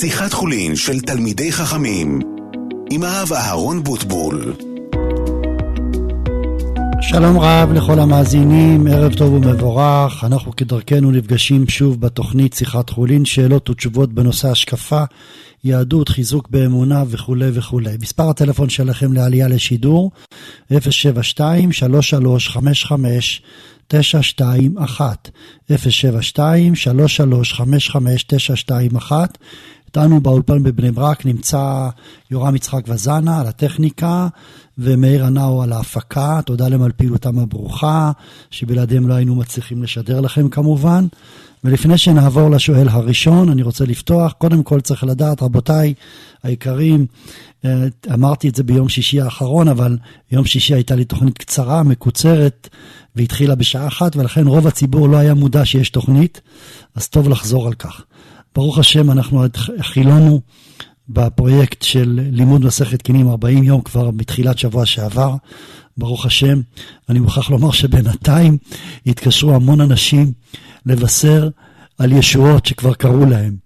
[0.00, 2.20] שיחת חולין של תלמידי חכמים
[2.90, 4.54] עם הרב אהרון בוטבול.
[7.00, 10.24] שלום רב לכל המאזינים, ערב טוב ומבורך.
[10.24, 15.04] אנחנו כדרכנו נפגשים שוב בתוכנית שיחת חולין, שאלות ותשובות בנושא השקפה,
[15.64, 17.96] יהדות, חיזוק באמונה וכולי וכולי.
[18.02, 20.10] מספר הטלפון שלכם לעלייה לשידור
[20.90, 23.42] 072 3355
[23.88, 25.30] 921
[25.70, 29.38] 072 3355 921
[29.96, 31.88] איתנו באולפן בבני ברק נמצא
[32.30, 34.28] יורם יצחק וזנה על הטכניקה
[34.78, 36.40] ומאיר הנאו על ההפקה.
[36.46, 38.12] תודה להם על פעילותם הברוכה,
[38.50, 41.06] שבלעדיהם לא היינו מצליחים לשדר לכם כמובן.
[41.64, 44.32] ולפני שנעבור לשואל הראשון, אני רוצה לפתוח.
[44.32, 45.94] קודם כל צריך לדעת, רבותיי
[46.42, 47.06] היקרים,
[47.64, 49.98] אה, אמרתי את זה ביום שישי האחרון, אבל
[50.32, 52.68] יום שישי הייתה לי תוכנית קצרה, מקוצרת,
[53.16, 56.40] והתחילה בשעה אחת, ולכן רוב הציבור לא היה מודע שיש תוכנית,
[56.94, 58.04] אז טוב לחזור על כך.
[58.54, 59.44] ברוך השם, אנחנו
[59.80, 60.40] חילונו
[61.08, 65.34] בפרויקט של לימוד מסכת קינים 40 יום כבר מתחילת שבוע שעבר,
[65.96, 66.60] ברוך השם.
[67.08, 68.58] אני מוכרח לומר שבינתיים
[69.06, 70.32] התקשרו המון אנשים
[70.86, 71.48] לבשר
[71.98, 73.56] על ישועות שכבר קרו להם.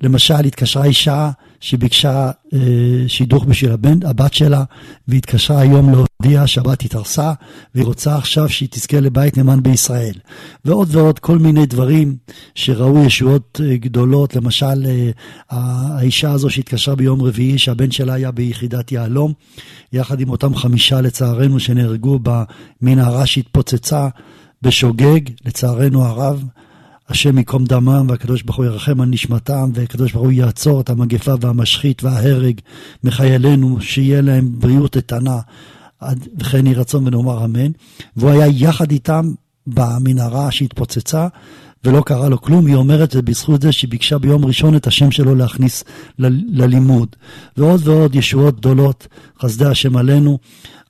[0.00, 1.30] למשל, התקשרה אישה
[1.60, 2.58] שביקשה אה,
[3.06, 4.64] שידוך בשביל הבן, הבת שלה,
[5.08, 7.32] והתקשרה היום להודיע שהבת התארסה,
[7.74, 10.14] והיא רוצה עכשיו שהיא תזכה לבית נאמן בישראל.
[10.64, 12.16] ועוד ועוד כל מיני דברים
[12.54, 15.10] שראו ישועות אה, גדולות, למשל, אה,
[15.50, 19.32] האישה הזו שהתקשרה ביום רביעי, שהבן שלה היה ביחידת יהלום,
[19.92, 24.08] יחד עם אותם חמישה לצערנו שנהרגו במנהרה שהתפוצצה
[24.62, 26.44] בשוגג, לצערנו הרב.
[27.10, 31.34] השם ייקום דמם, והקדוש ברוך הוא ירחם על נשמתם, והקדוש ברוך הוא יעצור את המגפה
[31.40, 32.60] והמשחית וההרג
[33.04, 35.38] מחיילינו, שיהיה להם בריאות איתנה,
[36.38, 37.70] וכן יהי רצון ונאמר אמן.
[38.16, 39.32] והוא היה יחד איתם
[39.66, 41.28] במנהרה שהתפוצצה,
[41.84, 42.66] ולא קרה לו כלום.
[42.66, 45.84] היא אומרת זה בזכות זה שהיא ביקשה ביום ראשון את השם שלו להכניס
[46.18, 47.08] ל- ללימוד.
[47.56, 49.08] ועוד ועוד ישועות גדולות,
[49.42, 50.38] חסדי השם עלינו.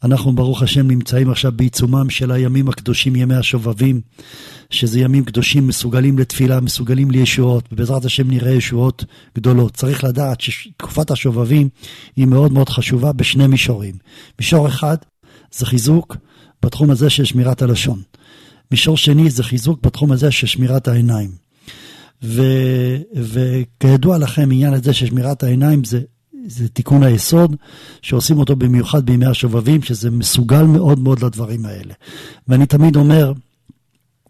[0.05, 4.01] אנחנו ברוך השם נמצאים עכשיו בעיצומם של הימים הקדושים, ימי השובבים.
[4.71, 9.05] שזה ימים קדושים מסוגלים לתפילה, מסוגלים לישועות, ובעזרת השם נראה ישועות
[9.37, 9.75] גדולות.
[9.75, 11.69] צריך לדעת שתקופת השובבים
[12.17, 13.95] היא מאוד מאוד חשובה בשני מישורים.
[14.39, 14.97] מישור אחד
[15.53, 16.17] זה חיזוק
[16.63, 18.03] בתחום הזה של שמירת הלשון.
[18.71, 21.31] מישור שני זה חיזוק בתחום הזה של שמירת העיניים.
[22.23, 22.43] ו,
[23.15, 26.01] וכידוע לכם, עניין הזה של שמירת העיניים זה
[26.47, 27.57] זה תיקון היסוד,
[28.03, 31.95] שעושים אותו במיוחד בימי השובבים, שזה מסוגל מאוד מאוד לדברים האלה.
[32.49, 33.33] ואני תמיד אומר,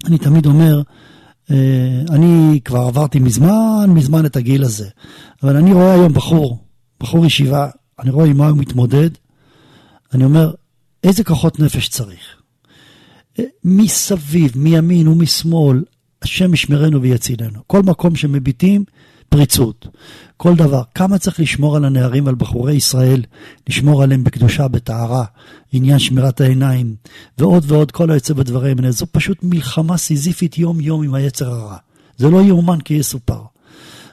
[0.06, 0.82] אני תמיד אומר,
[1.50, 4.88] אה, אני כבר עברתי מזמן, מזמן את הגיל הזה,
[5.42, 6.58] אבל אני רואה היום בחור,
[7.00, 9.10] בחור ישיבה, אני רואה עם מה הוא מתמודד,
[10.14, 10.52] אני אומר,
[11.04, 12.36] איזה כוחות נפש צריך?
[13.38, 15.84] אה, מסביב, מימין ומשמאל,
[16.22, 17.60] השם ישמרנו ויצילנו.
[17.66, 18.84] כל מקום שמביטים,
[19.30, 19.88] פריצות.
[20.36, 20.82] כל דבר.
[20.94, 23.22] כמה צריך לשמור על הנערים ועל בחורי ישראל,
[23.68, 25.24] לשמור עליהם בקדושה, בטהרה,
[25.72, 26.94] עניין שמירת העיניים,
[27.38, 28.90] ועוד ועוד כל היוצא בדברים האלה.
[28.90, 31.76] זו פשוט מלחמה סיזיפית יום-יום עם היצר הרע.
[32.16, 33.42] זה לא יאומן כי יסופר.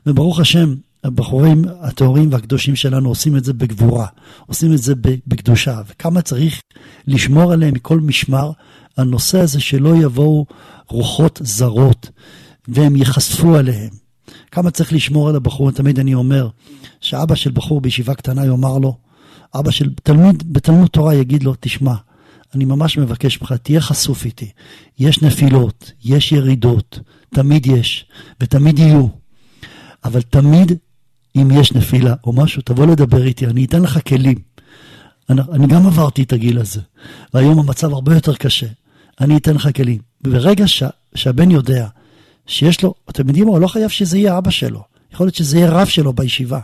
[0.05, 4.07] וברוך השם, הבחורים הטהורים והקדושים שלנו עושים את זה בגבורה,
[4.45, 4.93] עושים את זה
[5.27, 6.61] בקדושה, וכמה צריך
[7.07, 8.51] לשמור עליהם מכל משמר,
[8.97, 10.45] הנושא הזה שלא יבואו
[10.87, 12.09] רוחות זרות
[12.67, 14.06] והם ייחשפו עליהם.
[14.51, 16.49] כמה צריך לשמור על הבחור, תמיד אני אומר,
[17.01, 18.97] שאבא של בחור בישיבה קטנה יאמר לו,
[19.55, 21.93] אבא של תלמיד בתלמוד תורה יגיד לו, תשמע,
[22.55, 24.51] אני ממש מבקש ממך, תהיה חשוף איתי.
[24.99, 26.99] יש נפילות, יש ירידות,
[27.33, 28.05] תמיד יש,
[28.41, 29.07] ותמיד יהיו.
[30.03, 30.71] אבל תמיד,
[31.35, 34.37] אם יש נפילה או משהו, תבוא לדבר איתי, אני אתן לך כלים.
[35.29, 36.81] אני, אני גם עברתי את הגיל הזה,
[37.33, 38.67] והיום המצב הרבה יותר קשה.
[39.21, 40.01] אני אתן לך כלים.
[40.23, 40.83] וברגע ש,
[41.15, 41.87] שהבן יודע
[42.47, 45.69] שיש לו, אתם יודעים מה, לא חייב שזה יהיה אבא שלו, יכול להיות שזה יהיה
[45.69, 46.59] רב שלו בישיבה.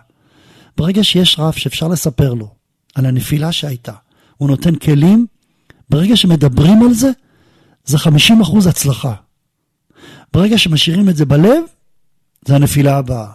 [0.78, 2.48] ברגע שיש רב שאפשר לספר לו
[2.96, 3.94] על הנפילה שהייתה,
[4.38, 5.26] הוא נותן כלים,
[5.90, 7.10] ברגע שמדברים על זה,
[7.86, 9.14] זה 50% הצלחה.
[10.34, 11.64] ברגע שמשאירים את זה בלב,
[12.46, 13.32] זה הנפילה הבאה.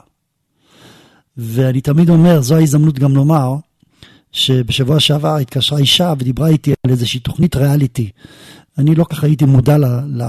[1.37, 3.55] ואני תמיד אומר, זו ההזדמנות גם לומר,
[4.33, 8.11] שבשבוע שעבר התקשרה אישה ודיברה איתי על איזושהי תוכנית ריאליטי
[8.79, 10.23] אני לא ככה הייתי מודע ל, ל,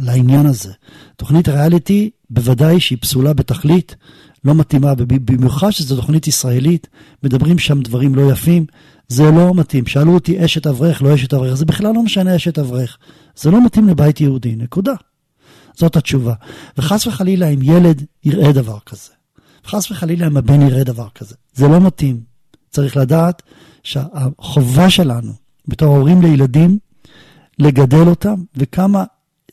[0.00, 0.72] לעניין הזה.
[1.16, 3.96] תוכנית ריאליטי, בוודאי שהיא פסולה בתכלית,
[4.44, 6.88] לא מתאימה, במיוחד שזו תוכנית ישראלית,
[7.22, 8.66] מדברים שם דברים לא יפים,
[9.08, 9.86] זה לא מתאים.
[9.86, 12.98] שאלו אותי אשת אברך, לא אשת אברך, זה בכלל לא משנה אשת אברך.
[13.36, 14.94] זה לא מתאים לבית יהודי, נקודה.
[15.74, 16.34] זאת התשובה.
[16.78, 19.10] וחס וחלילה אם ילד יראה דבר כזה,
[19.64, 22.20] וחס וחלילה אם הבן יראה דבר כזה, זה לא מתאים.
[22.70, 23.42] צריך לדעת
[23.82, 25.32] שהחובה שלנו
[25.68, 26.78] בתור הורים לילדים
[27.58, 29.04] לגדל אותם, וכמה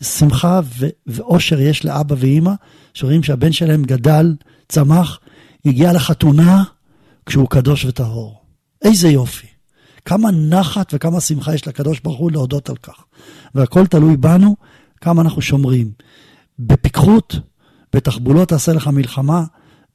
[0.03, 0.59] שמחה
[1.07, 2.53] ואושר יש לאבא ואימא,
[2.93, 4.35] שרואים שהבן שלהם גדל,
[4.69, 5.19] צמח,
[5.65, 6.63] הגיע לחתונה
[7.25, 8.41] כשהוא קדוש וטהור.
[8.81, 9.47] איזה יופי.
[10.05, 13.03] כמה נחת וכמה שמחה יש לקדוש ברוך הוא להודות על כך.
[13.55, 14.55] והכל תלוי בנו,
[15.01, 15.91] כמה אנחנו שומרים.
[16.59, 17.35] בפיקחות,
[17.95, 19.43] בתחבולות תעשה לך מלחמה,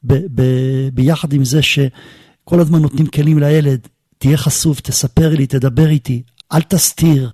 [0.04, 3.88] ב- ב- ביחד עם זה שכל הזמן נותנים כלים לילד,
[4.18, 6.22] תהיה חשוף, תספר לי, תדבר איתי,
[6.52, 7.30] אל תסתיר,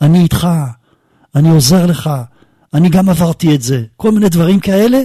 [0.00, 0.48] אני איתך,
[1.34, 2.10] אני עוזר לך,
[2.74, 4.98] אני גם עברתי את זה, כל מיני דברים כאלה.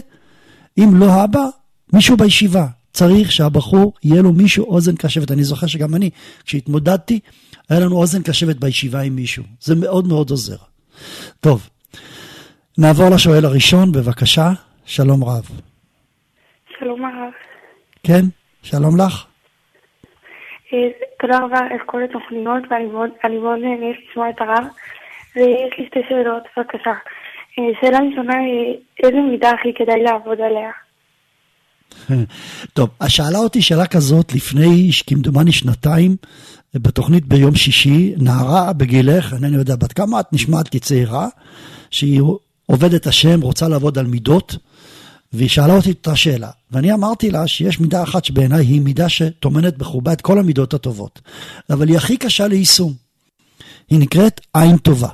[0.78, 1.46] אם לא אבא,
[1.94, 2.68] מישהו בישיבה.
[2.94, 5.32] צריך שהבחור, יהיה לו מישהו אוזן קשבת.
[5.32, 6.10] אני זוכר שגם אני,
[6.46, 7.20] כשהתמודדתי,
[7.70, 9.44] היה לנו אוזן קשבת בישיבה עם מישהו.
[9.62, 10.56] זה מאוד מאוד עוזר.
[11.40, 11.70] טוב,
[12.78, 14.52] נעבור לשואל הראשון, בבקשה.
[14.86, 15.50] שלום רב.
[16.80, 17.32] שלום הרב.
[18.04, 18.26] כן,
[18.62, 19.29] שלום לך.
[21.20, 24.66] תודה רבה על כל התוכניות, ואני מאוד נהנית לשמוע את הרב.
[25.36, 26.94] ויש לי שתי שאלות, בבקשה.
[27.60, 28.74] אה, שאלה ראשונה, אה,
[29.04, 30.72] איזה מידה הכי כדאי לעבוד עליה?
[32.76, 36.16] טוב, שאלה אותי שאלה כזאת לפני כמדומני שנתיים,
[36.76, 41.28] בתוכנית ביום שישי, נערה בגילך, אינני יודע בת כמה, את נשמעת כצעירה,
[41.92, 42.22] שהיא
[42.66, 44.56] עובדת השם, רוצה לעבוד על מידות,
[45.34, 49.78] והיא שאלה אותי את השאלה, ואני אמרתי לה שיש מידה אחת שבעיניי היא מידה שטומנת
[49.78, 51.22] בחובה את כל המידות הטובות,
[51.70, 52.94] אבל היא הכי קשה ליישום.
[53.90, 55.10] היא נקראת עין טובה.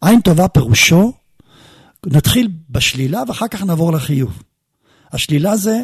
[0.00, 1.12] עין טובה פירושו,
[2.06, 4.42] נתחיל בשלילה ואחר כך נעבור לחיוב.
[5.12, 5.80] השלילה זה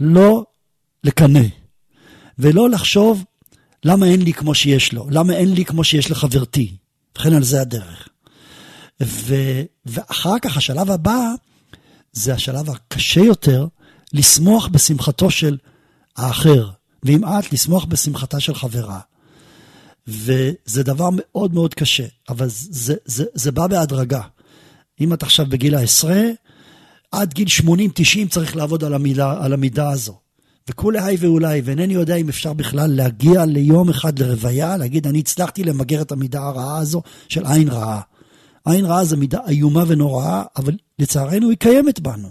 [0.00, 0.44] לא
[1.04, 1.44] לקנא,
[2.38, 3.24] ולא לחשוב
[3.84, 6.76] למה אין לי כמו שיש לו, למה אין לי כמו שיש לחברתי.
[7.18, 8.08] וכן על זה הדרך.
[9.02, 9.34] ו,
[9.86, 11.28] ואחר כך השלב הבא,
[12.14, 13.66] זה השלב הקשה יותר,
[14.12, 15.58] לשמוח בשמחתו של
[16.16, 16.70] האחר,
[17.02, 19.00] ואם את, לשמוח בשמחתה של חברה.
[20.06, 24.20] וזה דבר מאוד מאוד קשה, אבל זה, זה, זה בא בהדרגה.
[25.00, 26.22] אם את עכשיו בגיל העשרה,
[27.12, 30.18] עד גיל 80-90 צריך לעבוד על המידה, על המידה הזו.
[30.70, 35.64] וכולי היי ואולי, ואינני יודע אם אפשר בכלל להגיע ליום אחד לרוויה, להגיד, אני הצלחתי
[35.64, 38.00] למגר את המידה הרעה הזו של עין רעה.
[38.64, 42.28] עין רעה זו מידה איומה ונוראה, אבל לצערנו היא קיימת בנו.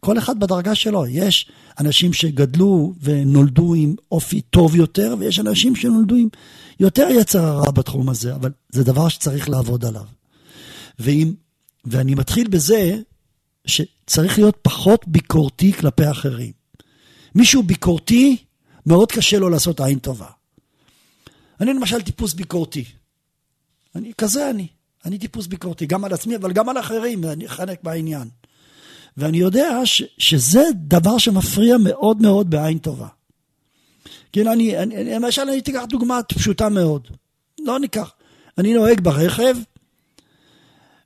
[0.00, 1.06] כל אחד בדרגה שלו.
[1.06, 1.50] יש
[1.80, 6.28] אנשים שגדלו ונולדו עם אופי טוב יותר, ויש אנשים שנולדו עם
[6.80, 10.04] יותר יצר הרע בתחום הזה, אבל זה דבר שצריך לעבוד עליו.
[10.98, 11.32] ואם,
[11.84, 12.98] ואני מתחיל בזה
[13.66, 16.52] שצריך להיות פחות ביקורתי כלפי אחרים.
[17.34, 18.36] מישהו ביקורתי,
[18.86, 20.26] מאוד קשה לו לעשות עין טובה.
[21.60, 22.84] אני למשל טיפוס ביקורתי.
[23.94, 24.66] אני, כזה אני.
[25.04, 28.28] אני טיפוס ביקורתי, גם על עצמי, אבל גם על אחרים, אני חלק בעניין.
[29.16, 33.08] ואני יודע ש, שזה דבר שמפריע מאוד מאוד בעין טובה.
[34.32, 37.08] כן, אני, אני, למשל, אני אקח דוגמה פשוטה מאוד.
[37.58, 38.12] לא ניקח.
[38.58, 39.56] אני נוהג ברכב,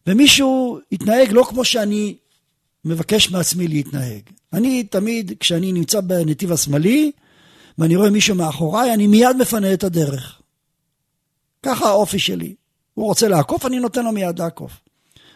[0.07, 2.17] ומישהו התנהג לא כמו שאני
[2.85, 4.21] מבקש מעצמי להתנהג.
[4.53, 7.13] אני תמיד, כשאני נמצא בנתיב השמאלי,
[7.79, 10.41] ואני רואה מישהו מאחוריי, אני מיד מפנה את הדרך.
[11.63, 12.55] ככה האופי שלי.
[12.95, 14.73] הוא רוצה לעקוף, אני נותן לו מיד לעקוף.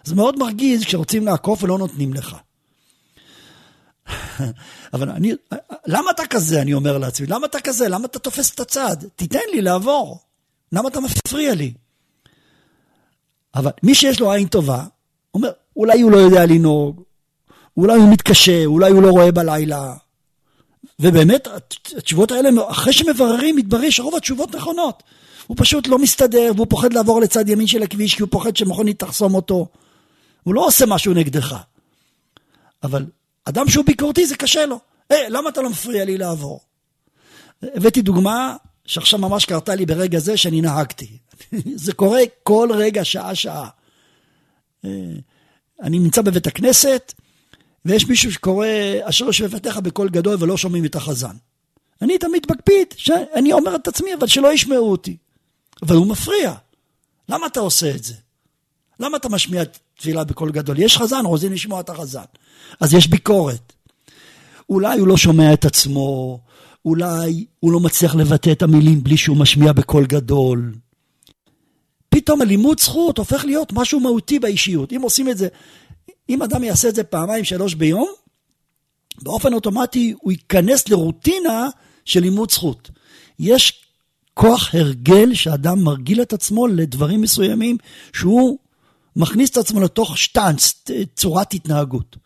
[0.05, 2.37] זה מאוד מרגיז כשרוצים לעקוף ולא נותנים לך.
[4.95, 5.33] אבל אני,
[5.87, 7.89] למה אתה כזה, אני אומר לעצמי, למה אתה כזה?
[7.89, 8.97] למה אתה תופס את הצד?
[9.17, 10.19] תיתן לי לעבור.
[10.73, 11.73] למה אתה מפריע לי?
[13.55, 14.85] אבל מי שיש לו עין טובה,
[15.35, 17.03] אומר, אולי הוא לא יודע לנהוג,
[17.77, 19.95] אולי הוא מתקשה, אולי הוא לא רואה בלילה.
[20.99, 21.49] ובאמת,
[21.97, 25.03] התשובות האלה, אחרי שמבררים, מתברר שרוב התשובות נכונות.
[25.49, 28.99] הוא פשוט לא מסתדר, והוא פוחד לעבור לצד ימין של הכביש, כי הוא פוחד שמכונית
[28.99, 29.69] תחסום אותו.
[30.43, 31.57] הוא לא עושה משהו נגדך.
[32.83, 33.07] אבל
[33.45, 34.79] אדם שהוא ביקורתי, זה קשה לו.
[35.11, 36.61] היי, hey, למה אתה לא מפריע לי לעבור?
[37.63, 41.19] הבאתי דוגמה שעכשיו ממש קרתה לי ברגע זה שאני נהגתי.
[41.85, 43.69] זה קורה כל רגע, שעה-שעה.
[44.85, 44.91] אה,
[45.83, 47.15] אני נמצא בבית הכנסת,
[47.85, 48.67] ויש מישהו שקורא,
[49.03, 51.37] אשר יושב בפתח בקול גדול ולא שומעים את החזן.
[52.03, 55.17] אני תמיד מקפיד, שאני אומר את עצמי, אבל שלא ישמעו אותי.
[55.83, 56.55] אבל הוא מפריע.
[57.29, 58.15] למה אתה עושה את זה?
[59.01, 59.63] למה אתה משמיע
[59.97, 60.79] תפילה בקול גדול?
[60.79, 62.25] יש חזן, רוצים לשמוע את החזן.
[62.81, 63.73] אז יש ביקורת.
[64.71, 66.41] אולי הוא לא שומע את עצמו,
[66.85, 70.75] אולי הוא לא מצליח לבטא את המילים בלי שהוא משמיע בקול גדול.
[72.09, 74.93] פתאום הלימוד זכות הופך להיות משהו מהותי באישיות.
[74.93, 75.49] אם עושים את זה,
[76.29, 78.09] אם אדם יעשה את זה פעמיים, שלוש ביום,
[79.23, 81.69] באופן אוטומטי הוא ייכנס לרוטינה
[82.05, 82.91] של לימוד זכות.
[83.39, 83.85] יש
[84.41, 87.77] כוח הרגל שאדם מרגיל את עצמו לדברים מסוימים
[88.13, 88.59] שהוא
[89.17, 90.85] מכניס את עצמו לתוך שטאנץ,
[91.17, 92.17] צורת התנהגות.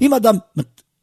[0.00, 0.36] אם אדם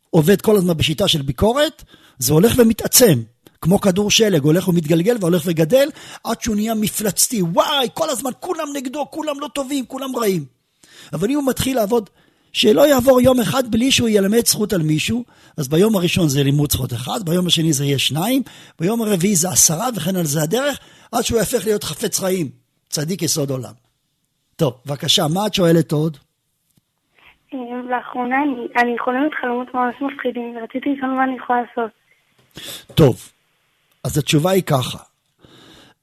[0.09, 1.83] עובד כל הזמן בשיטה של ביקורת,
[2.19, 3.21] זה הולך ומתעצם.
[3.61, 5.89] כמו כדור שלג, הולך ומתגלגל והולך וגדל,
[6.23, 7.41] עד שהוא נהיה מפלצתי.
[7.41, 10.45] וואי, כל הזמן כולם נגדו, כולם לא טובים, כולם רעים.
[11.13, 12.09] אבל אם הוא מתחיל לעבוד
[12.53, 15.23] שלא יעבור יום אחד בלי שהוא ילמד זכות על מישהו,
[15.57, 18.41] אז ביום הראשון זה לימוד זכות אחד, ביום השני זה יהיה שניים,
[18.79, 20.79] ביום הרביעי זה עשרה וכן על זה הדרך,
[21.11, 22.49] עד שהוא יהפך להיות חפץ חיים,
[22.89, 23.73] צדיק יסוד עולם.
[24.55, 26.17] טוב, בבקשה, מה את שואלת עוד?
[27.53, 31.91] אה, לאחרונה אני, אני חולמת חלומות ממש מפחידים, ורציתי לשאול מה אני יכולה לעשות.
[32.95, 33.29] טוב,
[34.03, 34.97] אז התשובה היא ככה.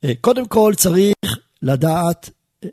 [0.04, 1.14] אה, קודם כל צריך
[1.62, 2.30] לדעת,
[2.64, 2.68] אה,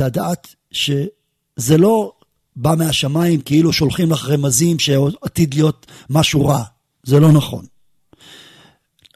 [0.00, 2.12] לדעת שזה לא
[2.56, 6.62] בא מהשמיים כאילו שולחים לך רמזים שעתיד להיות משהו רע.
[7.02, 7.64] זה לא נכון.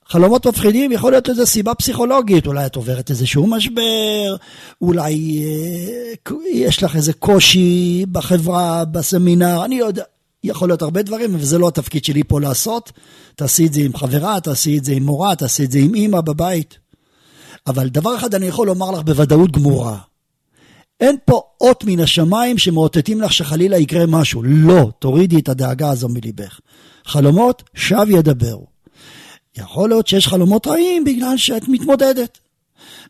[0.09, 4.37] חלומות מפחידים יכול להיות איזו סיבה פסיכולוגית, אולי את עוברת איזשהו משבר,
[4.81, 10.02] אולי אה, יש לך איזה קושי בחברה, בסמינר, אני יודע,
[10.45, 12.93] יכול להיות הרבה דברים, וזה לא התפקיד שלי פה לעשות.
[13.35, 16.21] תעשי את זה עם חברה, תעשי את זה עם מורה, תעשי את זה עם אימא
[16.21, 16.78] בבית.
[17.66, 19.99] אבל דבר אחד אני יכול לומר לך בוודאות גמורה.
[21.00, 24.43] אין פה אות מן השמיים שמאותתים לך שחלילה יקרה משהו.
[24.43, 26.61] לא, תורידי את הדאגה הזו מליבך.
[27.05, 28.67] חלומות, שב ידברו.
[29.57, 32.38] יכול להיות שיש חלומות רעים בגלל שאת מתמודדת.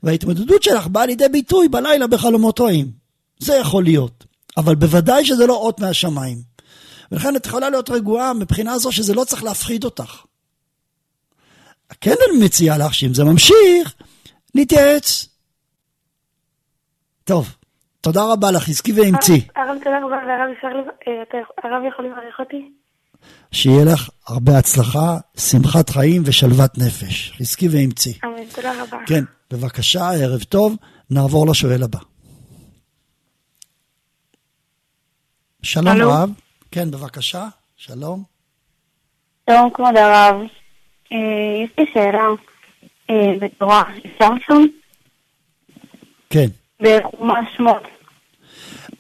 [0.03, 2.91] וההתמודדות שלך באה לידי ביטוי בלילה בחלומות רעים.
[3.39, 4.25] זה יכול להיות.
[4.57, 6.43] אבל בוודאי שזה לא אות מהשמיים.
[7.13, 10.23] ולכן את יכולה להיות רגועה מבחינה זו שזה לא צריך להפחיד אותך.
[12.01, 13.95] כן אני מציע לך שאם זה ממשיך,
[14.55, 15.29] נתייעץ.
[17.25, 17.57] טוב,
[18.07, 19.47] תודה רבה לך, חזקי ואמצי.
[19.57, 20.17] הרב, תודה רבה,
[21.65, 22.71] והרב יכול לברך אותי?
[23.53, 27.33] שיהיה לך הרבה הצלחה, שמחת חיים ושלוות נפש.
[27.39, 28.19] חזקי ואמצי.
[28.25, 28.99] אמן, תודה רבה.
[29.07, 30.77] כן, בבקשה, ערב טוב,
[31.11, 31.99] נעבור לשואל הבא.
[35.63, 36.11] שלום הלו.
[36.11, 36.31] רב.
[36.71, 37.47] כן, בבקשה,
[37.77, 38.23] שלום.
[39.51, 40.41] שלום כבוד הרב,
[41.13, 41.19] אה,
[41.65, 42.25] יש לי שאלה
[43.11, 44.67] אה, בתורה, אפשר שם?
[46.31, 46.47] כן.
[46.81, 47.96] בחומש שמות.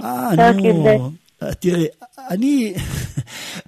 [0.02, 0.86] אה, נו, י"ב.
[1.42, 1.86] אה, תראי,
[2.30, 2.74] אני,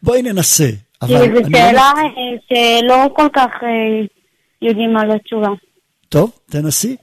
[0.02, 0.64] בואי ננסה.
[1.02, 4.06] אבל כי זו שאלה לא- אה, שלא כל כך אה,
[4.62, 5.48] יודעים על התשובה.
[6.08, 6.96] טוב, תנסי.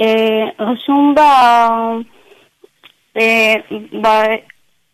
[0.00, 1.20] אה, רשום ב...
[4.02, 4.06] ב...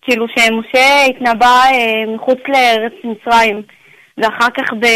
[0.03, 1.63] כאילו שמשה התנבא
[2.15, 3.63] מחוץ לארץ מצרים,
[4.19, 4.87] ואחר כך ב...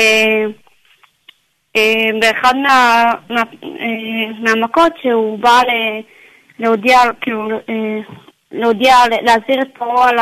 [2.20, 3.04] באחד מה...
[3.30, 3.42] מה...
[4.40, 6.00] מהמכות שהוא בא ל...
[6.58, 8.14] להודיע, כאילו, אה,
[8.52, 10.18] להודיע, להזהיר את פרעה על.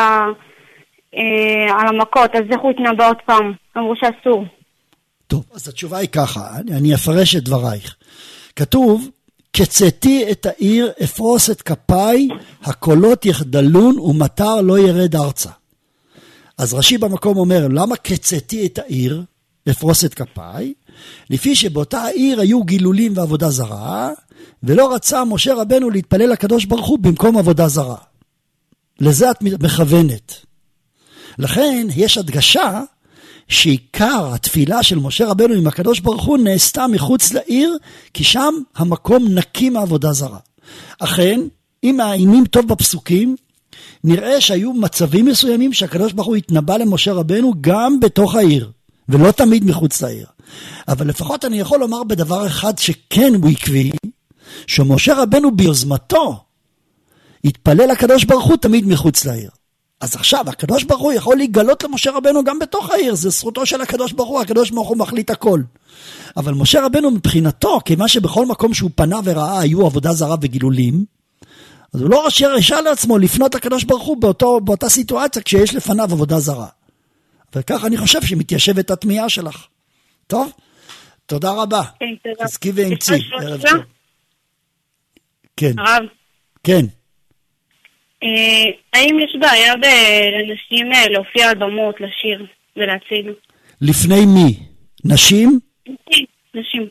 [1.17, 3.53] אה, על המכות, אז איך הוא התנבא עוד פעם?
[3.77, 4.45] אמרו שאסור.
[5.27, 7.97] טוב, אז התשובה היא ככה, אני, אני אפרש את דברייך.
[8.57, 9.11] כתוב,
[9.53, 12.29] קצתי את העיר, אפרוס את כפיי,
[12.65, 15.51] הקולות יחדלון ומטר לא ירד ארצה.
[16.59, 19.23] אז רש"י במקום אומר, למה קצתי את העיר,
[19.71, 20.73] אפרוס את כפיי?
[21.31, 24.11] לפי שבאותה העיר היו גילולים ועבודה זרה,
[24.63, 27.97] ולא רצה משה רבנו להתפלל לקדוש ברוך הוא במקום עבודה זרה.
[29.01, 30.35] לזה את מכוונת.
[31.39, 32.83] לכן יש הדגשה
[33.49, 37.77] שעיקר התפילה של משה רבנו עם הקדוש ברוך הוא נעשתה מחוץ לעיר,
[38.15, 40.39] כי שם המקום נקי מעבודה זרה.
[40.99, 41.41] אכן,
[41.85, 43.37] אם מעיינים טוב בפסוקים,
[44.05, 48.71] נראה שהיו מצבים מסוימים שהקדוש ברוך הוא התנבא למשה רבנו גם בתוך העיר,
[49.09, 50.27] ולא תמיד מחוץ לעיר.
[50.89, 53.91] אבל לפחות אני יכול לומר בדבר אחד שכן הוא עקבי,
[54.67, 56.45] שמשה רבנו ביוזמתו
[57.45, 59.51] התפלל לקדוש ברוך הוא תמיד מחוץ לעיר.
[60.01, 63.81] אז עכשיו הקדוש ברוך הוא יכול להיגלות למשה רבנו גם בתוך העיר, זה זכותו של
[63.81, 65.63] הקדוש ברוך הוא, הקדוש ברוך הוא מחליט הכל.
[66.37, 71.05] אבל משה רבנו מבחינתו, כיוון שבכל מקום שהוא פנה וראה היו עבודה זרה וגילולים,
[71.95, 76.39] אז הוא לא הרשה לעצמו לפנות לקדוש ברוך הוא באותו, באותה סיטואציה כשיש לפניו עבודה
[76.39, 76.67] זרה.
[77.55, 79.67] וכך אני חושב שמתיישבת התמיהה שלך.
[80.27, 80.53] טוב?
[81.27, 81.83] תודה רבה.
[82.01, 82.45] כן, תודה.
[82.45, 83.13] חזקי ואמצי.
[83.13, 83.71] ערב שאלה?
[83.71, 83.81] טוב.
[85.57, 86.03] כן, הרב,
[86.65, 86.87] כן.
[88.23, 93.27] אה, האם יש בעיה לנשים אה, להופיע על במות, לשיר ולהציג?
[93.81, 94.67] לפני מי?
[95.05, 95.61] נשים?
[96.55, 96.89] נשים.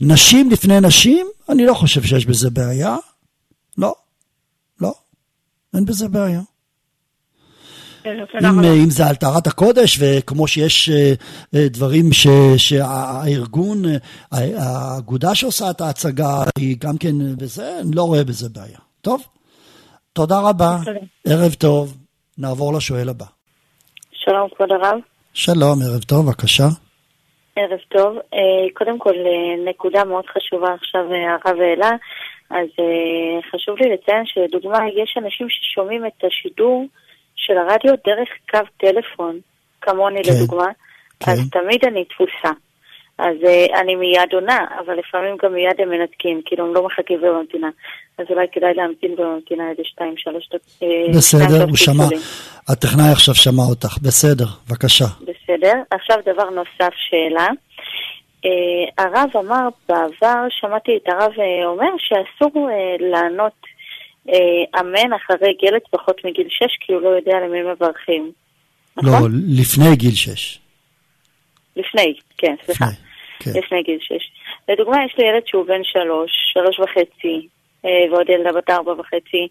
[0.00, 1.26] נשים לפני נשים?
[1.48, 2.96] אני לא חושב שיש בזה בעיה.
[3.78, 3.94] לא.
[4.80, 4.92] לא.
[5.74, 6.40] אין בזה בעיה.
[8.06, 8.64] אם.
[8.84, 11.12] אם זה על טהרת הקודש, וכמו שיש אה,
[11.54, 18.02] אה, דברים ש, שהארגון, אה, האגודה שעושה את ההצגה, היא גם כן בזה, אני לא
[18.02, 18.78] רואה בזה בעיה.
[19.00, 19.22] טוב?
[20.12, 20.98] תודה רבה, תודה.
[21.26, 21.96] ערב טוב.
[22.38, 23.24] נעבור לשואל הבא.
[24.12, 24.98] שלום כבוד הרב,
[25.34, 26.64] שלום, ערב טוב, בבקשה.
[27.56, 28.16] ערב טוב.
[28.74, 29.14] קודם כל,
[29.68, 31.00] נקודה מאוד חשובה עכשיו
[31.44, 31.90] הרב העלה,
[32.50, 32.68] אז
[33.50, 36.86] חשוב לי לציין שלדוגמה, יש אנשים ששומעים את השידור
[37.46, 39.38] של הרדיו דרך קו טלפון,
[39.80, 40.66] כמוני כן, לדוגמה,
[41.20, 41.30] כן.
[41.30, 42.52] אז תמיד אני תפוסה.
[43.18, 47.20] אז uh, אני מיד עונה, אבל לפעמים גם מיד הם מנתקים, כאילו הם לא מחכים
[47.20, 47.68] בממתינה.
[48.18, 50.82] אז אולי כדאי להמתין בממתינה איזה שתיים, שלוש דקות.
[50.82, 52.04] אה, בסדר, הוא שמע.
[52.68, 55.04] הטכנאי עכשיו שמע אותך, בסדר, בבקשה.
[55.22, 55.74] בסדר.
[55.90, 57.48] עכשיו דבר נוסף, שאלה.
[58.46, 58.48] Uh,
[58.98, 63.52] הרב אמר בעבר, שמעתי את הרב uh, אומר שאסור uh, לענות
[64.80, 68.32] אמן אחרי ילד פחות מגיל 6, כי הוא לא יודע למי מברכים.
[69.02, 69.32] לא, נכון?
[69.48, 70.58] לפני גיל 6.
[71.76, 72.84] לפני, כן, סליחה.
[72.84, 73.58] לפני, כן.
[73.58, 74.12] לפני גיל 6.
[74.68, 77.48] לדוגמה, יש לי ילד שהוא בן 3, 3 וחצי,
[77.84, 79.48] ועוד ילדה בת 4 וחצי.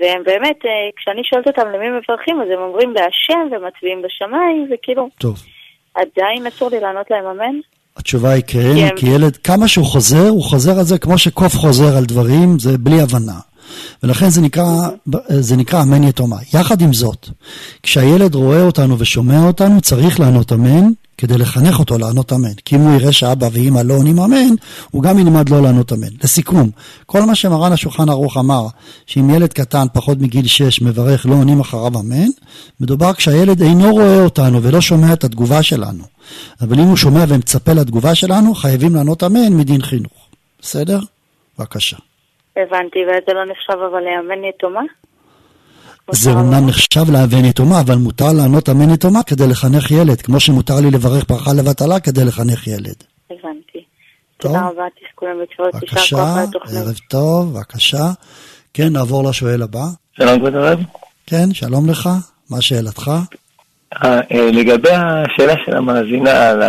[0.00, 0.58] והם באמת,
[0.96, 5.08] כשאני שואלת אותם למי מברכים, אז הם אומרים בהשם ומצביעים בשמיים, וכאילו...
[5.20, 5.36] טוב.
[5.94, 7.60] עדיין אסור לי לענות להם אמן?
[7.98, 11.56] התשובה היא כן, כן, כי ילד, כמה שהוא חוזר, הוא חוזר על זה כמו שקוף
[11.56, 13.38] חוזר על דברים, זה בלי הבנה.
[14.02, 14.88] ולכן זה נקרא,
[15.40, 16.36] זה נקרא אמן יתומה.
[16.54, 17.28] יחד עם זאת,
[17.82, 22.54] כשהילד רואה אותנו ושומע אותנו, צריך לענות אמן, כדי לחנך אותו לענות אמן.
[22.64, 24.54] כי אם הוא יראה שאבא ואימא לא עונים אמן,
[24.90, 26.08] הוא גם ילמד לא לענות אמן.
[26.24, 26.70] לסיכום,
[27.06, 28.66] כל מה שמרן השולחן ערוך אמר,
[29.06, 32.28] שאם ילד קטן פחות מגיל 6 מברך לא עונים אחריו אמן,
[32.80, 36.04] מדובר כשהילד אינו רואה אותנו ולא שומע את התגובה שלנו.
[36.60, 40.12] אבל אם הוא שומע ומצפה לתגובה שלנו, חייבים לענות אמן מדין חינוך.
[40.62, 41.00] בסדר?
[41.58, 41.96] בבקשה.
[42.62, 44.82] הבנתי, וזה לא נחשב אבל לאמן יתומה?
[46.10, 50.74] זה אומנם נחשב לאבן יתומה, אבל מותר לענות אמן יתומה כדי לחנך ילד, כמו שמותר
[50.82, 52.96] לי לברך ברכה לבטלה כדי לחנך ילד.
[53.30, 53.84] הבנתי.
[54.36, 56.34] תודה רבה, תזכו למצוות, בבקשה,
[56.76, 58.04] ערב טוב, בבקשה.
[58.74, 59.84] כן, נעבור לשואל הבא.
[60.12, 60.78] שלום כבוד הרב.
[61.26, 62.08] כן, שלום לך,
[62.50, 63.10] מה שאלתך?
[64.04, 66.62] אה, אה, לגבי השאלה של המאזינה על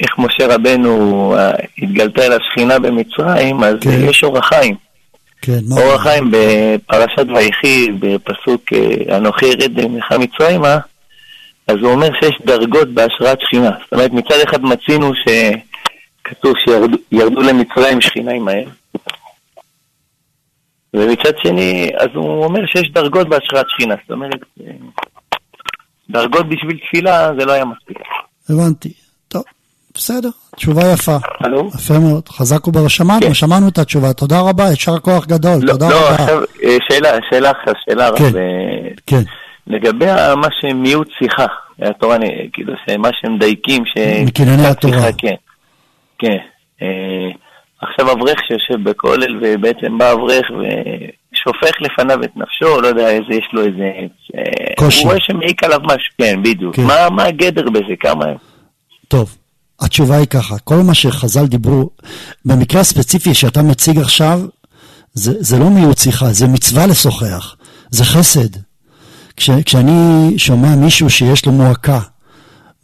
[0.00, 3.90] איך משה רבנו אה, התגלתה אל השכינה במצרים, אז כן.
[3.90, 4.85] יש אורח חיים.
[5.46, 5.80] כן, מה?
[5.80, 10.78] אור החיים בפרשת ויחי, בפסוק אה, אנוכי ירד ממך מצרימה,
[11.68, 13.70] אז הוא אומר שיש דרגות בהשראת שכינה.
[13.82, 18.68] זאת אומרת, מצד אחד מצינו שכתוב שירדו למצרים שכינה עמהם,
[20.94, 23.94] ומצד שני, אז הוא אומר שיש דרגות בהשראת שכינה.
[24.02, 24.72] זאת אומרת, אה,
[26.10, 27.98] דרגות בשביל תפילה זה לא היה מספיק.
[28.48, 29.05] הבנתי.
[29.96, 31.16] בסדר, תשובה יפה.
[31.40, 31.70] הלו?
[31.74, 32.28] יפה מאוד.
[32.28, 33.34] חזק ובר שמענו, כן.
[33.34, 34.12] שמענו את התשובה.
[34.12, 36.10] תודה רבה, יישר כוח גדול, לא, תודה לא, רבה.
[36.10, 38.34] לא, עכשיו, אה, שאלה, שאלה אחת, שאלה כן, רב.
[39.06, 39.22] כן.
[39.66, 40.06] לגבי
[40.36, 41.46] מה שמיעוט שיחה,
[41.82, 42.16] התורה,
[42.52, 43.92] כאילו, מה שהם דייקים, ש...
[44.26, 44.96] מקנייני התורה.
[44.96, 45.34] שיחה, כן,
[46.18, 46.36] כן.
[46.82, 47.30] אה,
[47.80, 53.48] עכשיו אברך שיושב בכולל, ובעצם בא אברך ושופך לפניו את נפשו, לא יודע איזה, יש
[53.52, 53.90] לו איזה...
[54.38, 55.02] אה, קושי.
[55.02, 56.76] הוא רואה שמעיק עליו משהו, כן, בדיוק.
[56.76, 56.82] כן.
[56.82, 57.96] מה, מה הגדר בזה?
[58.00, 58.24] כמה...
[59.08, 59.36] טוב.
[59.80, 61.90] התשובה היא ככה, כל מה שחז"ל דיברו,
[62.44, 64.40] במקרה הספציפי שאתה מציג עכשיו,
[65.14, 67.56] זה, זה לא מיעוט שיחה, זה מצווה לשוחח,
[67.90, 68.48] זה חסד.
[69.36, 72.00] כש, כשאני שומע מישהו שיש לו מועקה,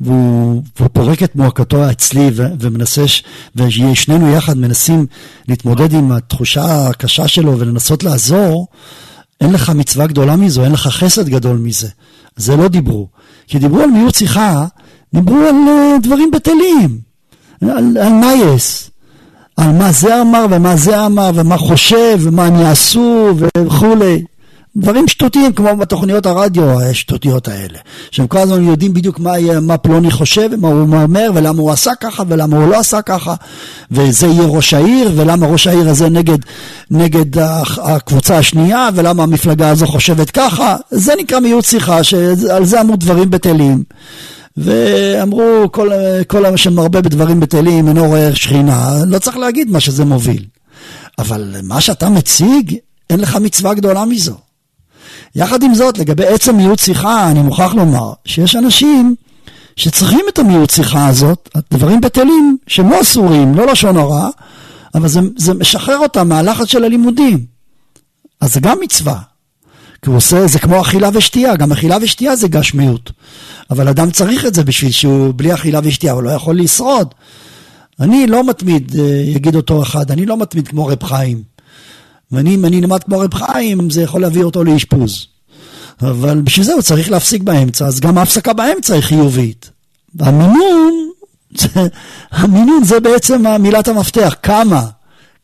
[0.00, 3.04] והוא, והוא פורק את מועקתו אצלי ו, ומנסה,
[3.56, 5.06] ושנינו יחד מנסים
[5.48, 8.66] להתמודד עם התחושה הקשה שלו ולנסות לעזור,
[9.40, 11.88] אין לך מצווה גדולה מזו, אין לך חסד גדול מזה.
[12.36, 13.08] זה לא דיברו.
[13.46, 14.66] כי דיברו על מיעוט שיחה
[15.14, 16.98] דיברו על uh, דברים בטלים,
[17.62, 18.90] על, על נייס,
[19.56, 24.22] על מה זה אמר ומה זה אמר ומה חושב ומה הם יעשו וכולי.
[24.76, 27.78] דברים שטותיים כמו בתוכניות הרדיו השטותיות האלה
[28.10, 31.90] שהם כל הזמן יודעים בדיוק מה, מה פלוני חושב ומה הוא אומר ולמה הוא עשה
[32.00, 33.34] ככה ולמה הוא לא עשה ככה
[33.90, 36.38] וזה יהיה ראש העיר ולמה ראש העיר הזה נגד,
[36.90, 37.38] נגד
[37.82, 40.76] הקבוצה השנייה ולמה המפלגה הזו חושבת ככה.
[40.90, 43.82] זה נקרא מיעוט שיחה שעל זה אמרו דברים בטלים
[44.56, 45.90] ואמרו, כל,
[46.26, 50.44] כל מה שמרבה בדברים בטלים אינו רואה שכינה, לא צריך להגיד מה שזה מוביל.
[51.18, 52.76] אבל מה שאתה מציג,
[53.10, 54.36] אין לך מצווה גדולה מזו.
[55.34, 59.14] יחד עם זאת, לגבי עצם מיעוט שיחה, אני מוכרח לומר שיש אנשים
[59.76, 64.28] שצריכים את המיעוט שיחה הזאת, דברים בטלים שהם לא אסורים, לא לשון הרע,
[64.94, 67.44] אבל זה, זה משחרר אותם מהלחץ של הלימודים.
[68.40, 69.31] אז זה גם מצווה.
[70.02, 73.12] כי הוא עושה, זה כמו אכילה ושתייה, גם אכילה ושתייה זה גשמיות.
[73.70, 77.14] אבל אדם צריך את זה בשביל שהוא בלי אכילה ושתייה, הוא לא יכול לשרוד.
[78.00, 81.42] אני לא מתמיד, אה, יגיד אותו אחד, אני לא מתמיד כמו רב חיים.
[82.32, 85.26] ואני, אם אני נלמד כמו רב חיים, זה יכול להביא אותו לאשפוז.
[86.02, 89.70] אבל בשביל זה הוא צריך להפסיק באמצע, אז גם ההפסקה באמצע היא חיובית.
[90.20, 91.10] המינון,
[92.30, 94.86] המינון זה בעצם מילת המפתח, כמה,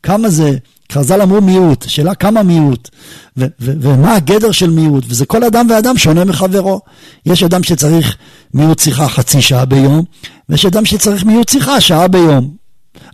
[0.03, 0.57] כמה זה,
[0.91, 2.89] חז"ל אמרו מיעוט, שאלה כמה מיעוט,
[3.37, 6.81] ו- ו- ומה הגדר של מיעוט, וזה כל אדם ואדם שונה מחברו.
[7.25, 8.17] יש אדם שצריך
[8.53, 10.03] מיעוט שיחה חצי שעה ביום,
[10.49, 12.49] ויש אדם שצריך מיעוט שיחה שעה ביום.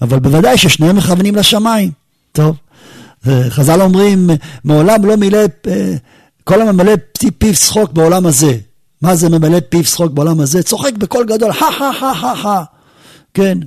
[0.02, 1.92] אבל בוודאי ששניהם מכוונים לשמיים.
[2.32, 2.56] טוב,
[3.50, 4.30] חז"ל אומרים,
[4.64, 5.96] מעולם לא מילא, אה,
[6.44, 6.92] כל הממלא
[7.38, 8.58] פיו שחוק בעולם הזה.
[9.02, 10.64] מה זה ממלא פיו שחוק בעולם הזה?
[10.64, 12.64] צוחק בקול גדול, חה חה חה חה חה.
[13.34, 13.58] כן,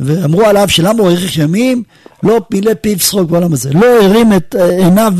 [0.00, 1.82] ואמרו עליו שלמה הוא האריך ימים,
[2.22, 5.12] לא פילה פיו שחוק בעולם הזה, לא הרים את אה, עיניו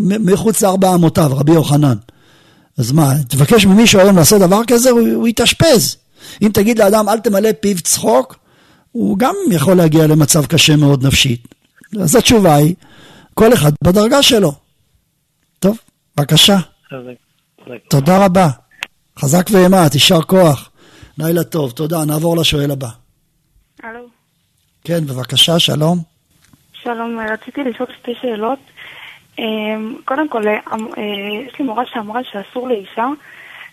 [0.00, 1.96] מחוץ לארבע אמותיו, רבי יוחנן.
[2.78, 5.96] אז מה, תבקש ממישהו היום לעשות דבר כזה, הוא, יתאשפז.
[6.42, 8.36] אם תגיד לאדם אל תמלא פיו צחוק,
[8.92, 11.48] הוא גם יכול להגיע למצב קשה מאוד נפשית.
[12.00, 12.74] אז התשובה היא,
[13.34, 14.52] כל אחד בדרגה שלו.
[15.58, 15.78] טוב,
[16.16, 16.58] בבקשה.
[17.90, 18.48] תודה רבה.
[19.18, 20.70] חזק ואימת, יישר כוח.
[21.18, 22.04] לילה טוב, תודה.
[22.04, 22.88] נעבור לשואל הבא.
[23.82, 24.06] הלו.
[24.84, 25.98] כן, בבקשה, שלום.
[26.72, 28.58] שלום, רציתי לשאול שתי שאלות.
[29.38, 31.02] אמ, קודם כל, אה, אה,
[31.48, 33.06] יש לי מורה שאמרה שאסור לאישה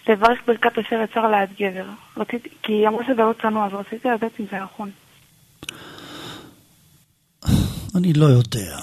[0.09, 1.85] לברך ברכת אשר יצר ליד גבר.
[2.17, 4.91] רציתי, כי היא אמרה שזה לא צנוע, אז רציתי לדעת אם זה נכון.
[7.95, 8.77] אני לא יודע.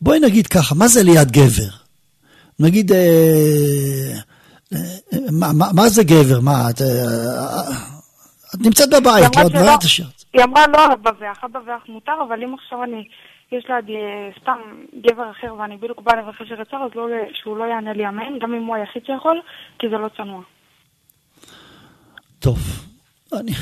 [0.00, 1.70] בואי נגיד ככה, מה זה ליד גבר?
[2.58, 4.18] נגיד, אה,
[5.74, 6.40] מה זה גבר?
[6.40, 6.68] מה,
[8.48, 10.04] את, את נמצאת בבית, לא, את מראה את השאר.
[10.32, 13.04] היא אמרה לא בבח, הבבח מותר, אבל אם עכשיו אני,
[13.52, 13.76] יש לה
[14.40, 14.58] סתם
[15.06, 18.38] גבר אחר ואני בדיוק באה לברך אשר יצר, אז לא, שהוא לא יענה לי אמן,
[18.42, 19.40] גם אם הוא היחיד שיכול,
[19.78, 20.42] כי זה לא צנוע.
[22.38, 22.58] טוב,
[23.32, 23.52] אני,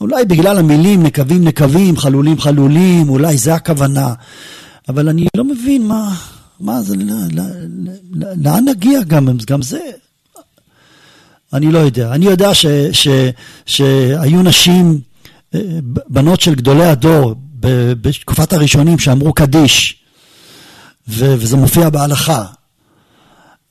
[0.00, 4.08] אולי בגלל המילים נקבים נקבים, חלולים חלולים, אולי זה הכוונה.
[4.88, 6.08] אבל אני לא מבין מה,
[6.60, 6.96] מה זה,
[8.44, 9.90] לאן נגיע גם, גם זה.
[11.52, 12.12] אני לא יודע.
[12.12, 13.08] אני יודע ש, ש,
[13.66, 15.00] שהיו נשים,
[15.54, 15.60] אה,
[16.08, 17.34] בנות של גדולי הדור,
[18.00, 19.96] בתקופת הראשונים שאמרו קדיש,
[21.08, 22.44] ו, וזה מופיע בהלכה.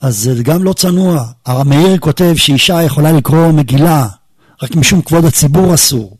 [0.01, 1.25] אז זה גם לא צנוע.
[1.45, 4.07] הרב מאיר כותב שאישה יכולה לקרוא מגילה,
[4.63, 6.17] רק משום כבוד הציבור אסור.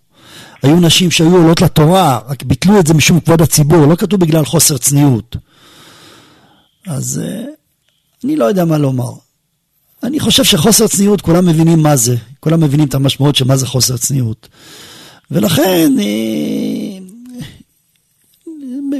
[0.64, 4.46] היו נשים שהיו עולות לתורה, רק ביטלו את זה משום כבוד הציבור, לא כתוב בגלל
[4.46, 5.36] חוסר צניעות.
[6.88, 7.44] אז אה,
[8.24, 9.12] אני לא יודע מה לומר.
[10.04, 12.16] אני חושב שחוסר צניעות, כולם מבינים מה זה.
[12.40, 14.48] כולם מבינים את המשמעות של מה זה חוסר צניעות.
[15.32, 17.00] ולכן, אה,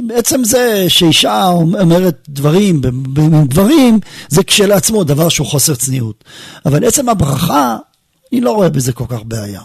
[0.06, 1.48] בעצם זה שאישה
[1.80, 2.80] אומרת דברים
[3.18, 6.24] עם גברים, זה כשלעצמו דבר שהוא חוסר צניעות.
[6.66, 7.76] אבל עצם הברכה,
[8.32, 9.60] אני לא רואה בזה כל כך בעיה.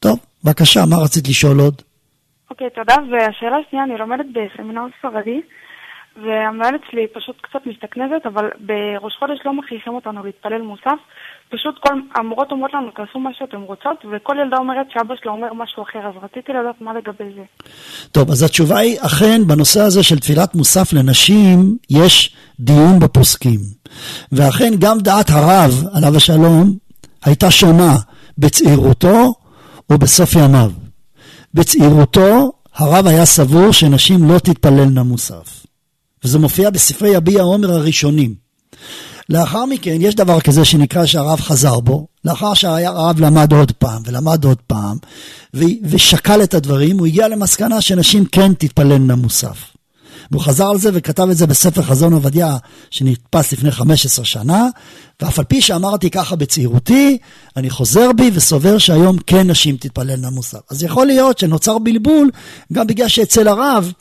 [0.00, 1.82] טוב, בבקשה, מה רצית לשאול עוד?
[2.50, 2.94] אוקיי, okay, תודה.
[2.94, 5.40] והשאלה השנייה, אני לומדת בסמינר ספרדי,
[6.22, 11.00] והמנהלת שלי פשוט קצת מסתכנזת, אבל בראש חודש לא מכריחים אותנו להתפלל מוסף.
[11.50, 15.52] פשוט כל המורות אומרות לנו, תעשו מה שאתם רוצות, וכל ילדה אומרת שאבא שלה אומר
[15.52, 17.42] משהו אחר, אז רציתי לדעת מה לגבי זה.
[18.12, 23.60] טוב, אז התשובה היא, אכן, בנושא הזה של תפילת מוסף לנשים, יש דיון בפוסקים.
[24.32, 26.76] ואכן, גם דעת הרב, עליו השלום,
[27.24, 27.94] הייתה שונה
[28.38, 29.34] בצעירותו
[29.90, 30.70] או בסוף ימיו.
[31.54, 35.63] בצעירותו הרב היה סבור שנשים לא תתפללנה מוסף.
[36.24, 38.34] וזה מופיע בספרי יביע עומר הראשונים.
[39.28, 44.44] לאחר מכן יש דבר כזה שנקרא שהרב חזר בו, לאחר שהרב למד עוד פעם ולמד
[44.44, 44.96] עוד פעם
[45.82, 49.74] ושקל את הדברים, הוא הגיע למסקנה שנשים כן תתפללנה מוסף.
[50.30, 52.56] והוא חזר על זה וכתב את זה בספר חזון עובדיה
[52.90, 54.68] שנתפס לפני 15 שנה,
[55.22, 57.18] ואף על פי שאמרתי ככה בצעירותי,
[57.56, 60.58] אני חוזר בי וסובר שהיום כן נשים תתפללנה מוסר.
[60.70, 62.30] אז יכול להיות שנוצר בלבול
[62.72, 63.92] גם בגלל שאצל הרב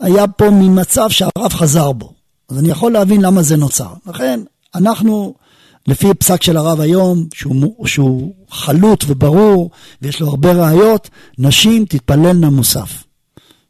[0.00, 2.12] היה פה ממצב שהרב חזר בו.
[2.48, 3.92] אז אני יכול להבין למה זה נוצר.
[4.06, 4.40] לכן,
[4.74, 5.34] אנחנו,
[5.88, 9.70] לפי פסק של הרב היום, שהוא, שהוא חלוט וברור,
[10.02, 13.04] ויש לו הרבה ראיות, נשים תתפללנה מוסף.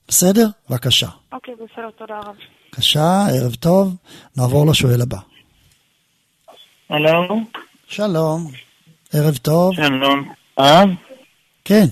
[0.08, 0.46] בסדר?
[0.70, 1.08] בבקשה.
[1.32, 2.34] אוקיי, בסדר, תודה רב.
[2.72, 3.96] בבקשה, ערב טוב.
[4.36, 5.18] נעבור לשואל הבא.
[6.90, 7.40] הלו?
[7.88, 8.50] שלום.
[9.12, 9.74] ערב טוב.
[9.74, 10.32] שלום.
[10.58, 10.84] אה?
[11.64, 11.84] כן.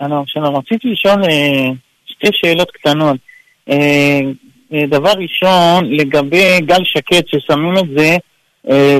[0.00, 0.56] הלו, שלום.
[0.56, 1.70] רציתי לשאול אה,
[2.20, 3.16] שתי שאלות קטנות.
[3.70, 4.20] אה,
[4.72, 8.16] אה, דבר ראשון, לגבי גל שקט ששמים את זה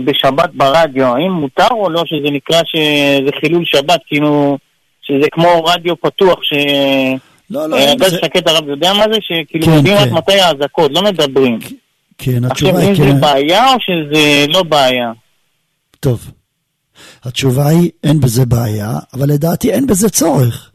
[0.04, 4.59] בשבת ברדיו, האם מותר או לא שזה נקרא שזה חילול שבת, כאילו
[5.02, 6.52] שזה כמו רדיו פתוח ש...
[7.50, 8.16] לא, לא, אין בזה...
[8.16, 9.18] שקט הרב יודע מה זה?
[9.20, 10.14] שכאילו כן, יודעים רק כן.
[10.14, 11.59] מתי האזעקות, לא מדברים.
[12.18, 12.92] כן, התשובה היא כן.
[12.92, 15.12] עכשיו, אם זה בעיה או שזה לא בעיה?
[16.00, 16.30] טוב.
[17.24, 20.69] התשובה היא, אין בזה בעיה, אבל לדעתי אין בזה צורך.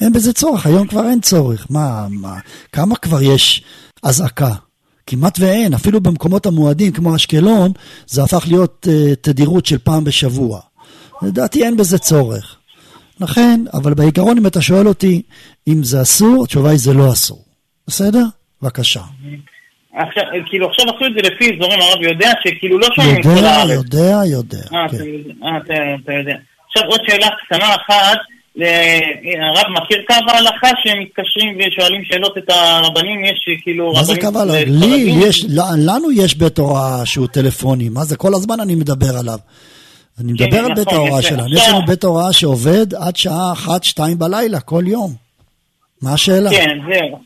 [0.00, 1.66] אין בזה צורך, היום כבר אין צורך.
[1.70, 2.34] מה, מה,
[2.72, 3.62] כמה כבר יש
[4.02, 4.50] אזעקה?
[5.06, 7.72] כמעט ואין, אפילו במקומות המועדים כמו אשקלון,
[8.06, 10.60] זה הפך להיות uh, תדירות של פעם בשבוע.
[11.22, 12.56] לדעתי אין בזה צורך.
[13.20, 15.22] לכן, אבל בעיקרון אם אתה שואל אותי
[15.68, 17.44] אם זה אסור, התשובה היא זה לא אסור.
[17.86, 18.24] בסדר?
[18.62, 19.00] בבקשה.
[19.94, 23.44] עכשיו, כאילו עכשיו עשו את זה לפי אזורים, הרב יודע שכאילו לא שומעים את כל
[23.44, 23.70] הארץ.
[23.70, 24.58] יודע, יודע, יודע.
[24.72, 24.96] אה, כן.
[25.44, 25.56] אה
[26.04, 26.34] אתה יודע.
[26.66, 28.18] עכשיו עוד שאלה קטנה אחת,
[29.40, 33.92] הרב מכיר קו ההלכה שמתקשרים ושואלים שאלות את הרבנים, יש כאילו.
[33.92, 34.64] מה זה קו ההלכה?
[34.66, 35.46] לי יש,
[35.86, 38.16] לנו יש בית הוראה שהוא טלפוני, מה זה?
[38.16, 39.38] כל הזמן אני מדבר עליו.
[40.20, 41.54] אני מדבר כן, על בית נכון, ההוראה שלנו.
[41.54, 45.10] יש לנו בית הוראה שעובד עד שעה אחת, שתיים בלילה, כל יום.
[46.02, 46.50] מה השאלה?
[46.50, 47.18] כן, זהו.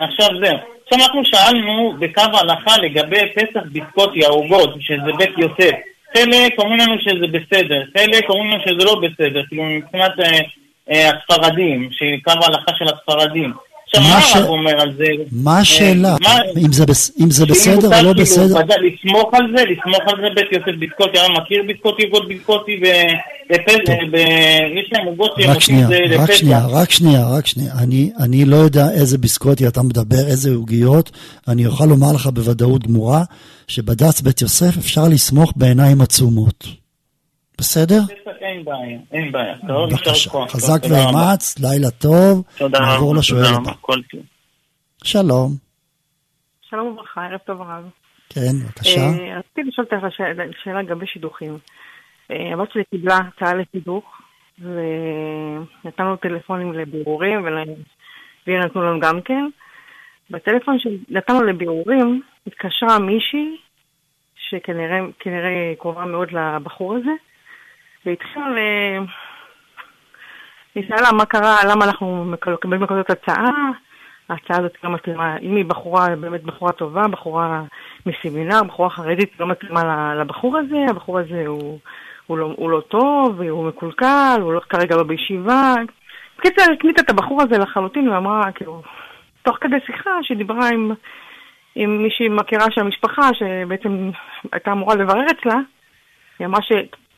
[0.00, 0.58] עכשיו זהו.
[0.82, 5.76] עכשיו אנחנו שאלנו בקו ההלכה לגבי פסח ביסקוטי, העוגות, שזה בית יוסף.
[6.14, 10.40] חלק אומרים לנו שזה בסדר, חלק אומרים לנו שזה לא בסדר, כאילו מבחינת אה,
[10.90, 13.52] הספרדים, שקו ההלכה של הספרדים.
[13.98, 14.36] מה ש...
[14.36, 15.04] אומר על זה?
[15.32, 16.16] מה השאלה?
[16.26, 16.84] אה, אם זה,
[17.20, 18.60] אם זה בסדר או לא בסדר?
[18.60, 22.80] לסמוך על זה, לסמוך על זה בית יוסף ביסקוטי, אני מכיר ביסקוטי, עוגות ביסקוטי,
[24.12, 26.22] ויש להם עוגות שהם עושים את זה לפסח.
[26.22, 27.72] רק שנייה, רק שנייה, רק שנייה.
[28.20, 31.10] אני לא יודע איזה ביסקוטי אתה מדבר, איזה עוגיות.
[31.48, 33.22] אני אוכל לומר לך בוודאות גמורה,
[33.68, 36.79] שבד"ץ בית יוסף אפשר לסמוך בעיניים עצומות.
[37.60, 38.00] בסדר?
[38.40, 39.54] אין בעיה, אין בעיה.
[39.62, 42.42] בבקשה, חזק ואמץ, לילה טוב.
[42.58, 42.86] תודה רבה.
[42.86, 43.72] נעבור לשואל הבא.
[45.04, 45.52] שלום.
[46.70, 47.84] שלום וברכה, ערב טוב הרב.
[48.28, 49.00] כן, בבקשה.
[49.00, 50.06] אה, רציתי לשאול אותך
[50.62, 51.58] שאלה לגבי שידוכים.
[52.30, 54.04] אה, הבת שלי קיבלה הצעה לשידוך,
[54.58, 57.44] ונתנו טלפונים לבירורים,
[58.46, 59.44] והיא נתנו לנו גם כן.
[60.30, 63.56] בטלפון שנתנו לבירורים, התקשרה מישהי,
[64.34, 64.98] שכנראה
[65.78, 67.10] קרובה מאוד לבחור הזה,
[68.06, 68.58] והתחילה ל...
[70.74, 73.70] היא שאלה מה קרה, למה אנחנו מקבלים כזאת הצעה,
[74.28, 77.62] ההצעה הזאת לא מתאימה, אם היא בחורה, באמת בחורה טובה, בחורה
[78.06, 81.78] מסמינר, בחורה חרדית, לא מתאימה לבחור הזה, הבחור הזה הוא,
[82.26, 85.74] הוא, לא, הוא לא טוב, הוא מקולקל, הוא לא, כרגע לא בישיבה.
[86.38, 88.82] בקיצור, הקנית את הבחור הזה לחלוטין, היא אמרה, כאילו,
[89.42, 90.92] תוך כדי שיחה שדיברה עם,
[91.74, 94.10] עם מישהי מכירה של המשפחה, שבעצם
[94.52, 95.56] הייתה אמורה לברר אצלה,
[96.38, 96.72] היא אמרה ש...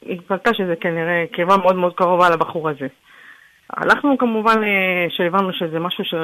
[0.06, 2.86] היא התפלטה שזה כנראה קרבה מאוד מאוד קרובה לבחור הזה.
[3.70, 6.14] הלכנו כמובן, אה, שהבנו שזה משהו ש...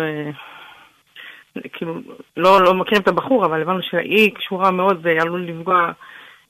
[1.72, 1.94] כאילו,
[2.36, 5.92] לא, לא מכירים את הבחור, אבל הבנו שהיא קשורה מאוד ועלול לפגוע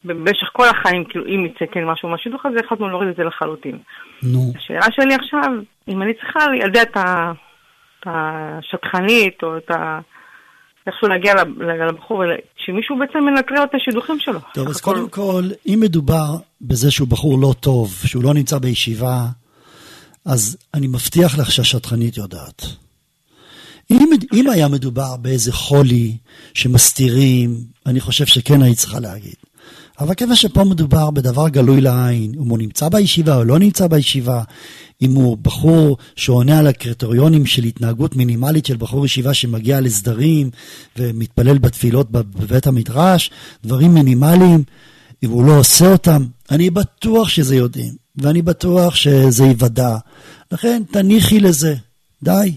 [0.05, 3.79] במשך כל החיים, כאילו, אם יצא כן משהו מהשידוך הזה, החלטנו להוריד את זה לחלוטין.
[4.23, 4.53] נו.
[4.57, 5.53] השאלה שלי עכשיו,
[5.89, 6.97] אם אני צריכה לידע את
[8.07, 10.01] השטחנית, או את ה...
[10.89, 11.35] איכשהו להגיע
[11.89, 12.23] לבחור,
[12.57, 14.39] שמישהו בעצם מנטרל את השידוכים שלו.
[14.55, 19.27] טוב, אז קודם כל, אם מדובר בזה שהוא בחור לא טוב, שהוא לא נמצא בישיבה,
[20.25, 22.63] אז אני מבטיח לך שהשטחנית יודעת.
[23.91, 26.17] אם, אם היה מדובר באיזה חולי
[26.55, 29.35] שמסתירים, אני חושב שכן היית צריכה להגיד.
[30.01, 34.43] אבל כיוון שפה מדובר בדבר גלוי לעין, אם הוא נמצא בישיבה או לא נמצא בישיבה,
[35.03, 40.51] אם הוא בחור שעונה על הקריטריונים של התנהגות מינימלית של בחור ישיבה שמגיע לסדרים
[40.97, 43.31] ומתפלל בתפילות בבית המדרש,
[43.65, 44.65] דברים מינימליים,
[45.23, 49.97] אם הוא לא עושה אותם, אני בטוח שזה יודעים, ואני בטוח שזה יוודע.
[50.53, 51.75] לכן תניחי לזה,
[52.23, 52.53] די.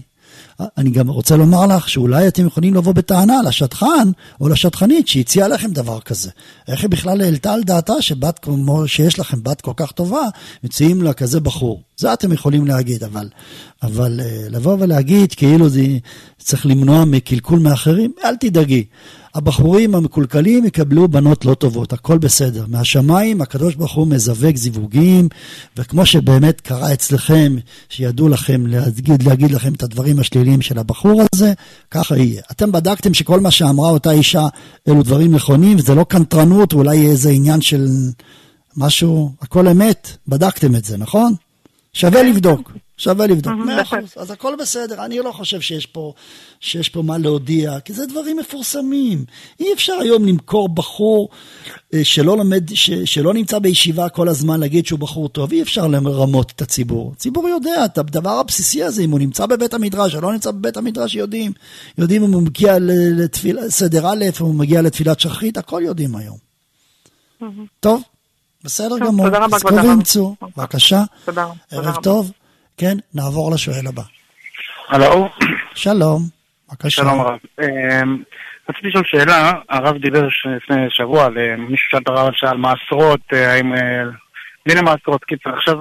[0.78, 5.70] אני גם רוצה לומר לך שאולי אתם יכולים לבוא בטענה לשטחן או לשטחנית שהציעה לכם
[5.70, 6.30] דבר כזה.
[6.68, 10.22] איך היא בכלל העלתה על דעתה שבת כמו שיש לכם בת כל כך טובה,
[10.64, 11.82] מציעים לה כזה בחור.
[11.96, 13.28] זה אתם יכולים להגיד, אבל,
[13.82, 15.82] אבל אה, לבוא ולהגיד כאילו זה
[16.38, 18.84] צריך למנוע מקלקול מאחרים, אל תדאגי.
[19.34, 22.64] הבחורים המקולקלים יקבלו בנות לא טובות, הכל בסדר.
[22.68, 25.28] מהשמיים הקדוש ברוך הוא מזווק זיווגים,
[25.76, 27.56] וכמו שבאמת קרה אצלכם,
[27.88, 31.52] שידעו לכם להגיד, להגיד לכם את הדברים השליליים של הבחור הזה,
[31.90, 32.42] ככה יהיה.
[32.50, 34.46] אתם בדקתם שכל מה שאמרה אותה אישה
[34.88, 37.86] אלו דברים נכונים, וזה לא קנטרנות, אולי איזה עניין של
[38.76, 41.34] משהו, הכל אמת, בדקתם את זה, נכון?
[41.92, 42.72] שווה לבדוק.
[43.02, 43.52] שווה לבדוק.
[43.52, 44.12] מאה אחוז.
[44.16, 45.04] אז הכל בסדר.
[45.04, 46.12] אני לא חושב שיש פה,
[46.60, 49.24] שיש פה מה להודיע, כי זה דברים מפורסמים.
[49.60, 51.28] אי אפשר היום למכור בחור
[51.94, 55.52] אה, שלא לומד, ש, שלא נמצא בישיבה כל הזמן, להגיד שהוא בחור טוב.
[55.52, 57.12] אי אפשר לרמות את הציבור.
[57.16, 60.76] הציבור יודע את הדבר הבסיסי הזה, אם הוא נמצא בבית המדרש או לא נמצא בבית
[60.76, 61.52] המדרש, יודעים.
[61.98, 62.76] יודעים אם הוא מגיע
[63.18, 66.36] לתפיל, סדר א', אם הוא מגיע לתפילת שחרית, הכל יודעים היום.
[67.80, 68.02] טוב.
[68.64, 69.26] בסדר גמור.
[69.26, 69.98] תודה רבה, כבוד הרב.
[70.56, 71.02] בבקשה.
[71.70, 72.30] ערב טוב.
[72.82, 74.02] כן, נעבור לשואל הבא.
[74.88, 75.28] הלו.
[75.74, 76.22] שלום,
[76.68, 76.90] בבקשה.
[76.90, 77.38] שלום הרב.
[77.60, 78.22] אמ,
[78.70, 83.20] רציתי לשאול שאלה, הרב דיבר לפני שבוע על אה, מישהו שאל את הרב שעל מעשרות,
[83.32, 83.74] אה, האם...
[83.74, 85.76] אה, מעשרות, קיצר, עכשיו,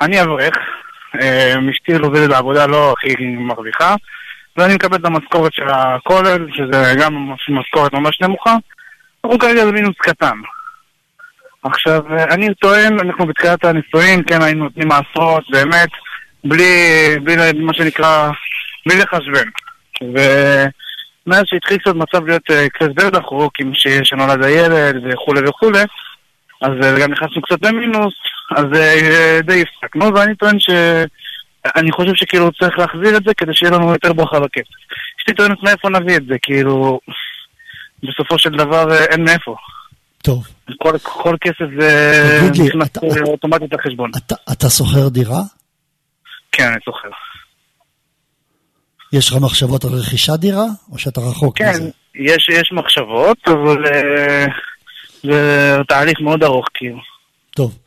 [0.00, 0.54] אני אברך,
[1.70, 3.94] אשתי עובדת בעבודה לא הכי מרוויחה,
[4.56, 8.54] ואני מקבל את המשכורת של הכולל, שזה גם משכורת ממש נמוכה,
[9.24, 10.38] אנחנו כרגע זה מינוס קטן.
[11.62, 15.88] עכשיו, אני טוען, אנחנו בתחילת הנישואין, כן, היינו נותנים מעשרות, באמת,
[16.44, 16.74] בלי,
[17.24, 18.30] בלי מה שנקרא,
[18.86, 19.48] בלי לחשבן.
[20.02, 23.72] ומאז שהתחיל קצת מצב להיות אה, קצת יותר דחוק, עם
[24.02, 25.82] שנולד הילד וכולי וכולי,
[26.62, 28.14] אז אה, גם נכנסנו קצת למינוס,
[28.56, 30.70] אז אה, די הפסקנו, ואני טוען ש...
[31.76, 34.68] אני חושב שכאילו צריך להחזיר את זה כדי שיהיה לנו יותר ברכה בכסף.
[35.20, 37.00] אשתי טוענת מאיפה נביא את זה, כאילו,
[38.02, 39.56] בסופו של דבר אין מאיפה.
[40.22, 40.46] טוב.
[40.78, 42.88] כל, כל כסף זה נכנס
[43.22, 44.10] אוטומטית לחשבון.
[44.16, 45.40] אתה, אתה שוכר דירה?
[46.52, 47.08] כן, אני שוכר.
[49.12, 51.80] יש לך מחשבות על רכישת דירה, או שאתה רחוק כן, מזה?
[51.80, 51.88] כן,
[52.22, 54.50] יש, יש מחשבות, אבל uh,
[55.22, 56.98] זה תהליך מאוד ארוך, כאילו.
[57.50, 57.78] טוב.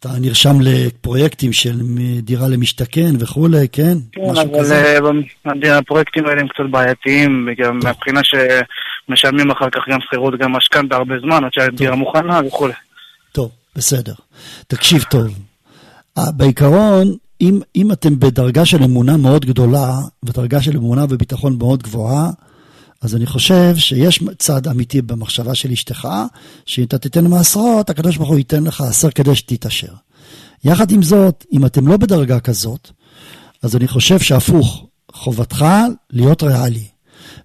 [0.00, 1.76] אתה נרשם לפרויקטים של
[2.22, 3.96] דירה למשתכן וכולי, כן?
[4.12, 4.72] כן, אבל
[5.64, 10.96] אה, הפרויקטים האלה הם קצת בעייתיים, גם מהבחינה שמשלמים אחר כך גם שכירות, גם משכנתה
[10.96, 12.72] הרבה זמן, עד שהדירה מוכנה וכולי.
[13.32, 14.14] טוב, בסדר.
[14.66, 15.26] תקשיב טוב.
[16.18, 21.82] אה, בעיקרון, אם, אם אתם בדרגה של אמונה מאוד גדולה, ודרגה של אמונה וביטחון מאוד
[21.82, 22.30] גבוהה,
[23.02, 26.08] אז אני חושב שיש צד אמיתי במחשבה של אשתך,
[26.66, 29.92] שאם אתה תיתן מעשרות, הקדוש ברוך הוא ייתן לך עשר כדי שתתעשר.
[30.64, 32.90] יחד עם זאת, אם אתם לא בדרגה כזאת,
[33.62, 35.64] אז אני חושב שהפוך, חובתך
[36.10, 36.86] להיות ריאלי,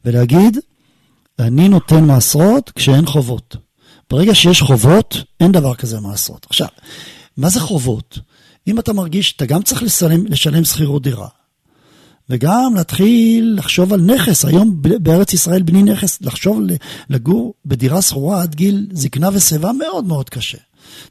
[0.05, 0.57] ולהגיד,
[1.39, 3.55] אני נותן מעשרות כשאין חובות.
[4.09, 6.45] ברגע שיש חובות, אין דבר כזה מעשרות.
[6.49, 6.67] עכשיו,
[7.37, 8.19] מה זה חובות?
[8.67, 11.27] אם אתה מרגיש שאתה גם צריך לשלם, לשלם שכירות דירה,
[12.29, 14.45] וגם להתחיל לחשוב על נכס.
[14.45, 16.59] היום בארץ ישראל בלי נכס, לחשוב
[17.09, 20.57] לגור בדירה שכורה עד גיל זקנה ושיבה מאוד מאוד קשה.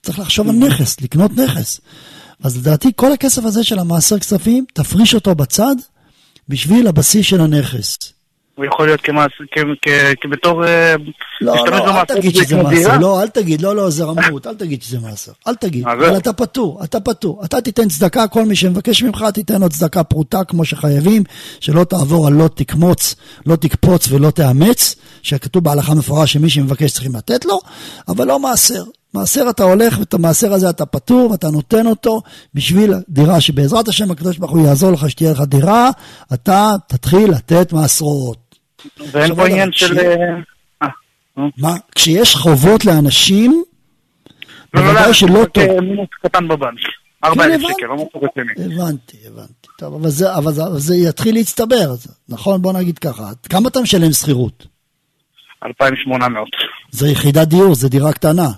[0.02, 1.80] צריך לחשוב על נכס, לקנות נכס.
[2.42, 5.76] אז לדעתי כל הכסף הזה של המעשר כספים, תפריש אותו בצד
[6.48, 7.98] בשביל הבסיס של הנכס.
[8.60, 9.00] הוא יכול להיות
[10.20, 10.64] כבתור...
[10.66, 10.94] אה,
[11.40, 14.82] לא, לא, אל תגיד שזה מעשר, לא, אל תגיד, לא, לא, זה רמאות, אל תגיד
[14.82, 19.02] שזה מעשר, אל תגיד, אבל אתה פטור, אתה פטור, אתה תיתן צדקה, כל מי שמבקש
[19.02, 21.22] ממך, תיתן לו צדקה פרוטה כמו שחייבים,
[21.60, 23.14] שלא תעבור על לא תקמוץ,
[23.46, 27.60] לא תקפוץ ולא תאמץ, שכתוב בהלכה מפורש שמי שמבקש צריכים לתת לו,
[28.08, 28.82] אבל לא מעשר.
[29.14, 32.22] מעשר אתה הולך, ואת המעשר הזה אתה פטור, ואתה נותן אותו
[32.54, 35.90] בשביל דירה שבעזרת השם הקדוש ברוך הוא יעזור לך שתהיה לך דירה,
[36.34, 38.49] אתה תתחיל לתת מעשרות.
[39.12, 39.98] ואין פה עניין של...
[39.98, 40.14] אה,
[40.82, 40.88] אה,
[41.58, 41.74] מה?
[41.94, 43.64] כשיש חובות לאנשים,
[44.74, 45.80] לא, לא, בוודאי לא, שלא טוב.
[45.80, 46.78] מינוס קטן בבנק.
[47.24, 48.52] 40,000 כן, שקל, לא משהו רציני.
[48.74, 49.68] הבנתי, הבנתי.
[49.78, 51.94] טוב, אבל זה, אבל זה, זה יתחיל להצטבר,
[52.28, 52.62] נכון?
[52.62, 53.30] בוא נגיד ככה.
[53.48, 54.66] כמה אתה משלם שכירות?
[55.64, 56.48] 2,800.
[56.90, 58.48] זה יחידת דיור, זה דירה קטנה.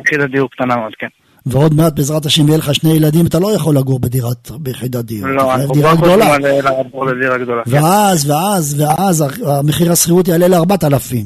[0.00, 1.06] יחידת דיור קטנה מאוד, כן.
[1.46, 5.28] ועוד מעט בעזרת השם יהיה לך שני ילדים, אתה לא יכול לגור בדירת, ביחידת דיור.
[5.28, 6.38] לא, אנחנו כבר גדולה.
[6.38, 7.62] לעבור לדירה גדולה.
[7.66, 11.16] ואז, ואז, ואז המחיר השכירות יעלה ל-4,000.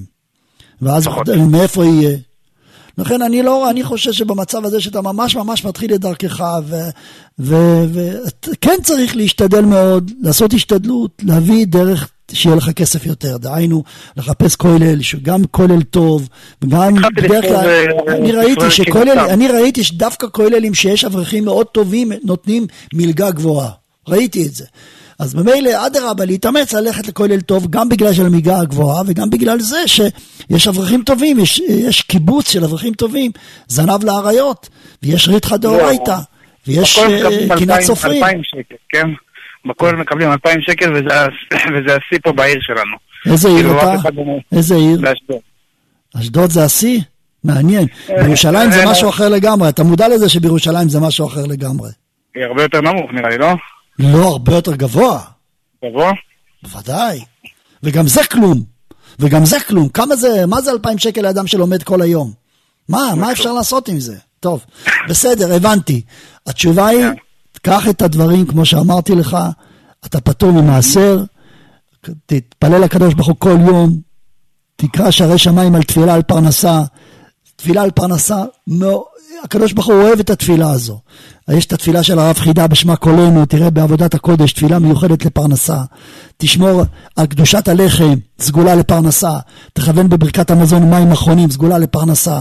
[0.82, 1.08] ואז
[1.50, 2.16] מאיפה יהיה?
[2.98, 6.44] לכן אני לא, אני חושב שבמצב הזה שאתה ממש ממש מתחיל את דרכך,
[7.38, 13.82] וכן צריך להשתדל מאוד, לעשות השתדלות, להביא דרך שיהיה לך כסף יותר, דהיינו,
[14.16, 16.28] לחפש כולל, שגם כולל טוב,
[16.62, 22.12] וגם בדרך כלל, אה, אני ראיתי שכולל, אני ראיתי שדווקא כוללים שיש אברכים מאוד טובים,
[22.24, 23.70] נותנים מלגה גבוהה,
[24.08, 24.64] ראיתי את זה.
[25.20, 29.78] אז ממילא, אדרבה, להתאמץ ללכת לכולל טוב, גם בגלל של המלגה הגבוהה, וגם בגלל זה
[29.86, 33.30] שיש אברכים טובים, יש, יש קיבוץ של אברכים טובים,
[33.68, 34.68] זנב לאריות,
[35.02, 36.18] ויש ריתחא דאורייתא,
[36.66, 38.24] ויש אה, קינת סופרים.
[38.24, 39.06] 2,000 שקל, כן?
[39.66, 40.92] בכולל מקבלים 2,000 שקל
[41.74, 42.96] וזה השיא פה בעיר שלנו.
[43.26, 44.08] איזה עיר כאילו, אתה?
[44.52, 45.00] איזה עיר?
[45.00, 45.40] באשדוד.
[46.16, 47.00] אשדוד זה השיא?
[47.44, 47.86] מעניין.
[48.10, 49.68] אה, בירושלים זה אה, משהו אחר לגמרי.
[49.68, 51.90] אתה מודע לזה שבירושלים זה משהו אחר לגמרי.
[52.34, 53.54] היא הרבה יותר נמוך נראה לי, לא?
[53.98, 55.20] לא, הרבה יותר גבוה.
[55.84, 56.12] גבוה?
[56.62, 57.20] בוודאי.
[57.82, 58.62] וגם זה כלום.
[59.18, 59.88] וגם זה כלום.
[59.88, 62.32] כמה זה, מה זה 2,000 שקל לאדם שלומד כל היום?
[62.88, 64.16] מה, מה אפשר לעשות עם זה?
[64.40, 64.64] טוב,
[65.08, 66.02] בסדר, הבנתי.
[66.46, 67.14] התשובה היא, כן.
[67.62, 69.36] קח את הדברים, כמו שאמרתי לך,
[70.06, 71.24] אתה פטור ממעשר,
[72.26, 74.00] תתפלל לקדוש ברוך הוא כל יום,
[74.76, 76.82] תקרא שערי שמיים על תפילה על פרנסה.
[77.56, 78.44] תפילה על פרנסה,
[79.44, 80.98] הקדוש ברוך הוא אוהב את התפילה הזו.
[81.50, 85.78] יש את התפילה של הרב חידה בשמה קולנו, תראה בעבודת הקודש, תפילה מיוחדת לפרנסה.
[86.36, 86.82] תשמור
[87.16, 89.38] על קדושת הלחם, סגולה לפרנסה.
[89.72, 92.40] תכוון בברכת המזון מים אחרונים, סגולה לפרנסה.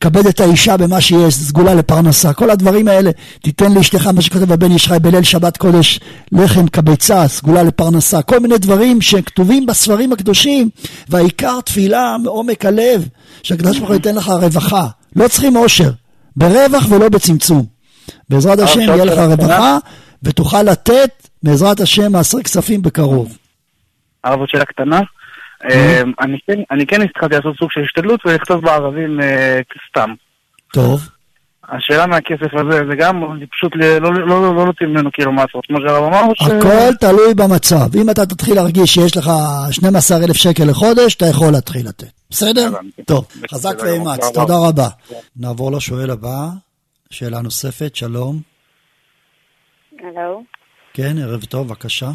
[0.00, 2.32] כבד את האישה במה שיש, סגולה לפרנסה.
[2.32, 3.10] כל הדברים האלה,
[3.42, 6.00] תיתן לאשתך מה שכותב הבן ישחי בליל שבת קודש,
[6.32, 8.22] לחם כביצה, סגולה לפרנסה.
[8.22, 10.68] כל מיני דברים שכתובים בספרים הקדושים,
[11.08, 13.08] והעיקר תפילה מעומק הלב,
[13.42, 14.86] שהקדוש ברוך הוא ייתן לך רווחה.
[15.16, 15.90] לא צריכים עושר,
[16.38, 17.64] ברווח ולא בצמצום.
[18.28, 19.78] בעזרת השם יהיה לך רווחה,
[20.22, 23.38] ותוכל לתת, בעזרת השם, מעשר כספים בקרוב.
[24.24, 25.00] הרב עוד שאלה קטנה.
[25.64, 26.02] אה,
[26.46, 29.60] כן, אני כן התחלתי לעשות סוג של השתדלות ולכתוב בערבים אה,
[29.90, 30.10] סתם.
[30.72, 31.00] טוב.
[31.68, 35.78] השאלה מהכסף הזה, זה גם פשוט לא, לא, לא, לא נותנים ממנו כאילו מעשרות, כמו
[35.80, 36.20] שהרב אמר.
[36.40, 37.96] הכל תלוי במצב.
[37.96, 39.30] אם אתה תתחיל להרגיש שיש לך
[39.70, 42.17] 12,000 שקל לחודש, אתה יכול להתחיל לתת.
[42.30, 42.68] בסדר?
[43.06, 44.88] טוב, חזק ואמץ, תודה רבה.
[45.36, 46.38] נעבור לשואל הבא,
[47.10, 48.34] שאלה נוספת, שלום.
[50.00, 50.42] הלו.
[50.94, 52.06] כן, ערב טוב, בבקשה.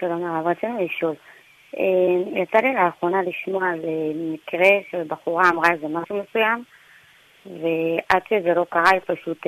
[0.00, 1.14] שלום הרב, רצינו לשאול.
[1.78, 6.64] אה, יצא לי לאחרונה לשמוע על אה, מקרה שבחורה אמרה איזה משהו מסוים,
[7.46, 9.38] ועד שזה לא קרה היא פשוט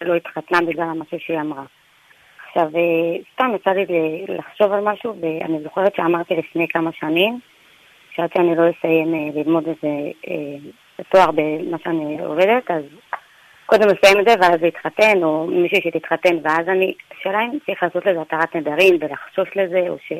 [0.00, 1.64] לא התחתנה בגלל המשהו שהיא אמרה.
[2.48, 2.68] עכשיו,
[3.34, 3.86] סתם יצא לי
[4.28, 7.40] לחשוב על משהו, ואני זוכרת שאמרתי לפני כמה שנים,
[8.18, 10.10] שעד שאני לא אסיים ללמוד איזה
[11.12, 12.82] תואר במה שאני עובדת, אז
[13.66, 18.06] קודם לסיים את זה ואז להתחתן, או מישהי שתתחתן, ואז אני, השאלה אם צריך לעשות
[18.06, 20.12] לזה התרת נדרים ולחשוש לזה, או ש...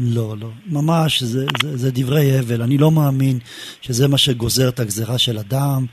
[0.00, 2.62] לא, לא, ממש, זה, זה, זה דברי הבל.
[2.62, 3.38] אני לא מאמין
[3.80, 5.84] שזה מה שגוזר את הגזרה של אדם.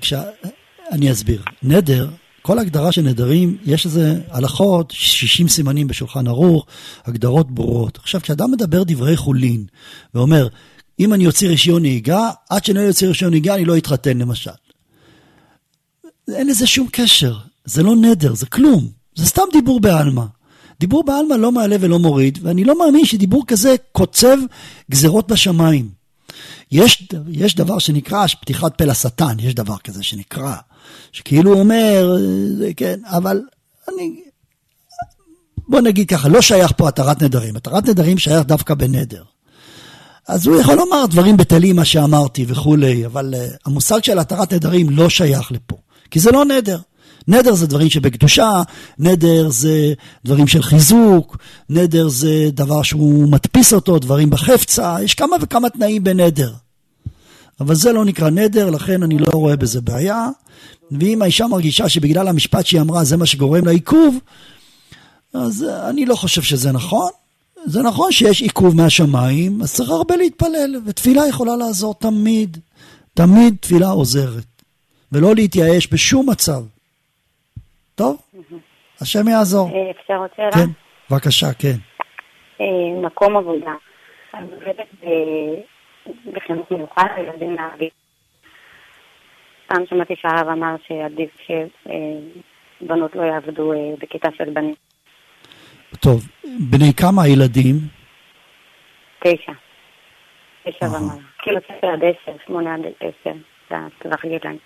[0.00, 0.14] כש...
[0.92, 1.42] אני אסביר.
[1.62, 2.06] נדר,
[2.42, 6.66] כל הגדרה של נדרים, יש איזה הלכות, 60 סימנים בשולחן ערוך,
[7.04, 7.98] הגדרות ברורות.
[8.02, 9.64] עכשיו, כשאדם מדבר דברי חולין,
[10.14, 10.48] ואומר,
[11.00, 14.50] אם אני אוציא רישיון נהיגה, עד שאני לא אוציא רישיון נהיגה, אני לא אתחתן למשל.
[16.28, 20.24] אין לזה שום קשר, זה לא נדר, זה כלום, זה סתם דיבור בעלמא.
[20.80, 24.36] דיבור בעלמא לא מעלה ולא מוריד, ואני לא מאמין שדיבור כזה קוצב
[24.90, 25.88] גזרות בשמיים.
[26.72, 30.56] יש, יש דבר שנקרא פתיחת פה לשטן, יש דבר כזה שנקרא,
[31.12, 32.16] שכאילו אומר,
[32.76, 33.40] כן, אבל
[33.88, 34.22] אני,
[35.68, 39.22] בוא נגיד ככה, לא שייך פה התרת נדרים, התרת נדרים שייך דווקא בנדר.
[40.28, 44.90] אז הוא יכול לומר דברים בטלים, מה שאמרתי וכולי, אבל uh, המושג של התרת נדרים
[44.90, 45.76] לא שייך לפה.
[46.10, 46.78] כי זה לא נדר.
[47.28, 48.62] נדר זה דברים שבקדושה,
[48.98, 49.92] נדר זה
[50.24, 51.36] דברים של חיזוק,
[51.70, 56.52] נדר זה דבר שהוא מדפיס אותו, דברים בחפצה, יש כמה וכמה תנאים בנדר.
[57.60, 60.28] אבל זה לא נקרא נדר, לכן אני לא רואה בזה בעיה.
[61.00, 64.18] ואם האישה מרגישה שבגלל המשפט שהיא אמרה זה מה שגורם לעיכוב,
[65.34, 67.10] אז אני לא חושב שזה נכון.
[67.64, 72.58] זה נכון שיש עיכוב מהשמיים, אז צריך הרבה להתפלל, ותפילה יכולה לעזור תמיד.
[73.14, 74.44] תמיד תפילה עוזרת.
[75.12, 76.62] ולא להתייאש בשום מצב.
[77.94, 78.22] טוב?
[79.00, 79.68] השם יעזור.
[79.68, 80.50] אה, אפשר עוד שאלה?
[80.52, 80.70] כן,
[81.10, 81.76] בבקשה, כן.
[82.60, 83.74] אה, מקום עבודה.
[84.34, 84.88] אני עובדת
[86.32, 88.01] בחינוך מיוחד לילדים מהערבית.
[89.72, 91.30] פעם שמעתי שהרב אמר שעדיף
[92.80, 94.74] שבנות לא יעבדו אה, בכיתה של בנים.
[96.00, 96.28] טוב,
[96.70, 97.74] בני כמה ילדים?
[99.18, 99.52] תשע.
[100.64, 101.22] תשע ומעלה.
[101.42, 103.36] כאילו תשע עד עשר, שמונה עד עשר,
[103.70, 104.58] זה הטווח גילאים.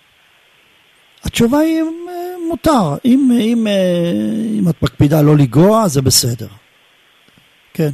[1.23, 2.95] התשובה היא אה, מותר.
[3.05, 6.47] אם, אם, אה, אם את מקפידה לא לנגוע, זה בסדר.
[7.73, 7.89] כן,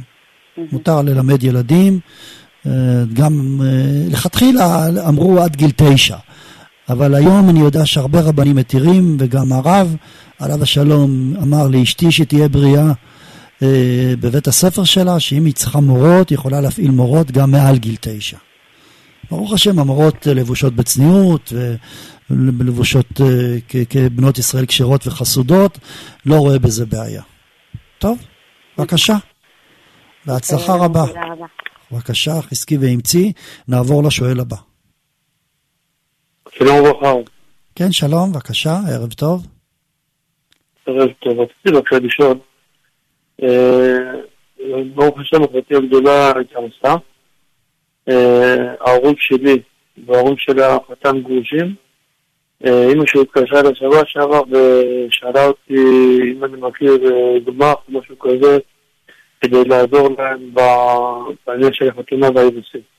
[0.72, 2.00] מותר ללמד ילדים.
[3.14, 3.32] גם
[4.12, 4.64] לכתחילה
[5.08, 6.16] אמרו עד גיל תשע.
[6.88, 9.96] אבל היום אני יודע שהרבה רבנים מתירים, וגם הרב,
[10.38, 12.92] עליו השלום, אמר לאשתי שתהיה בריאה
[14.20, 18.36] בבית הספר שלה, שאם היא צריכה מורות, היא יכולה להפעיל מורות גם מעל גיל תשע.
[19.30, 21.52] ברוך השם, המורות לבושות בצניעות,
[22.30, 23.56] לבושות אה,
[23.90, 25.78] כבנות ישראל כשרות וחסודות,
[26.26, 27.22] לא רואה בזה בעיה.
[27.98, 28.18] טוב,
[28.78, 29.16] בבקשה.
[30.26, 31.04] בהצלחה רבה.
[31.92, 33.32] בבקשה, חזקי ואמצי.
[33.68, 34.56] נעבור לשואל הבא.
[36.58, 37.12] שלום וברכה.
[37.74, 39.46] כן, שלום, בבקשה, ערב טוב.
[40.86, 42.36] ערב טוב, רציתי בבקשה לשאול.
[43.42, 44.12] אה,
[44.94, 46.94] ברוך השם, אחותי הגדולה הייתה עושה.
[48.08, 49.62] אה, ההורים שלי
[50.06, 51.74] וההורים של החתן גרושים.
[52.66, 55.74] אה, אמא שלי התקשרה לשבוע שעבר ושאלה אותי
[56.32, 58.58] אם אני מכיר אה, גמ"ח או משהו כזה
[59.40, 60.50] כדי לעזור להם
[61.46, 62.93] בעניין של החתונה והאירוסים.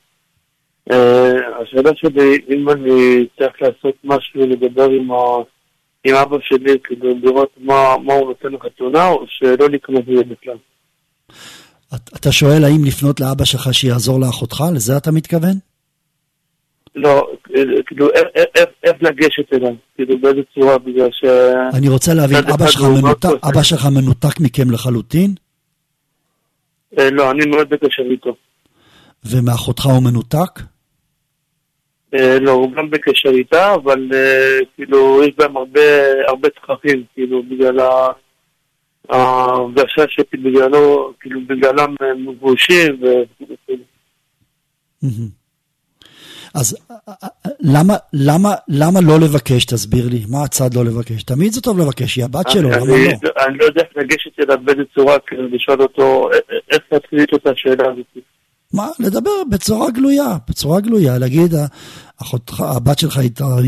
[1.61, 5.15] השאלה שלי, אם אני צריך לעשות משהו לדבר עם, ה...
[6.03, 10.57] עם אבא שלי כדי לראות מה, מה הוא נותן לחתונה או שלא להיכנס לזה בכלל.
[11.95, 14.63] אתה שואל האם לפנות לאבא שלך שיעזור לאחותך?
[14.75, 15.53] לזה אתה מתכוון?
[16.95, 17.27] לא,
[17.85, 18.07] כאילו,
[18.83, 19.73] איך לגשת אליו?
[19.95, 20.77] כאילו, באיזה צורה?
[20.77, 21.23] בגלל ש...
[21.73, 25.35] אני רוצה להבין, אבא שלך מנותק, אבא שלך מנותק מכם לחלוטין?
[26.99, 28.35] אה, לא, אני מאוד בקשר איתו.
[29.25, 30.61] ומאחותך הוא מנותק?
[32.13, 35.57] אה, לא, הוא גם בקשר איתה, אבל אה, כאילו, יש בהם
[36.27, 37.79] הרבה תככים, כאילו, בגלל
[39.09, 43.83] ההרגשה שבגללו, כאילו, בגללם הם מבושים וכאילו.
[46.55, 46.77] אז
[47.59, 51.23] למה, למה, למה לא לבקש, תסביר לי, מה הצד לא לבקש?
[51.23, 52.95] תמיד זה טוב לבקש, היא הבת שלו, למה לא?
[53.47, 56.29] אני לא יודע איך לגשת אליו באיזה צורה, כדי לשאול אותו,
[56.71, 58.23] איך להתחיל את השאלה הזאת.
[58.73, 61.53] מה, לדבר בצורה גלויה, בצורה גלויה, להגיד,
[62.17, 63.19] אחותך, הבת שלך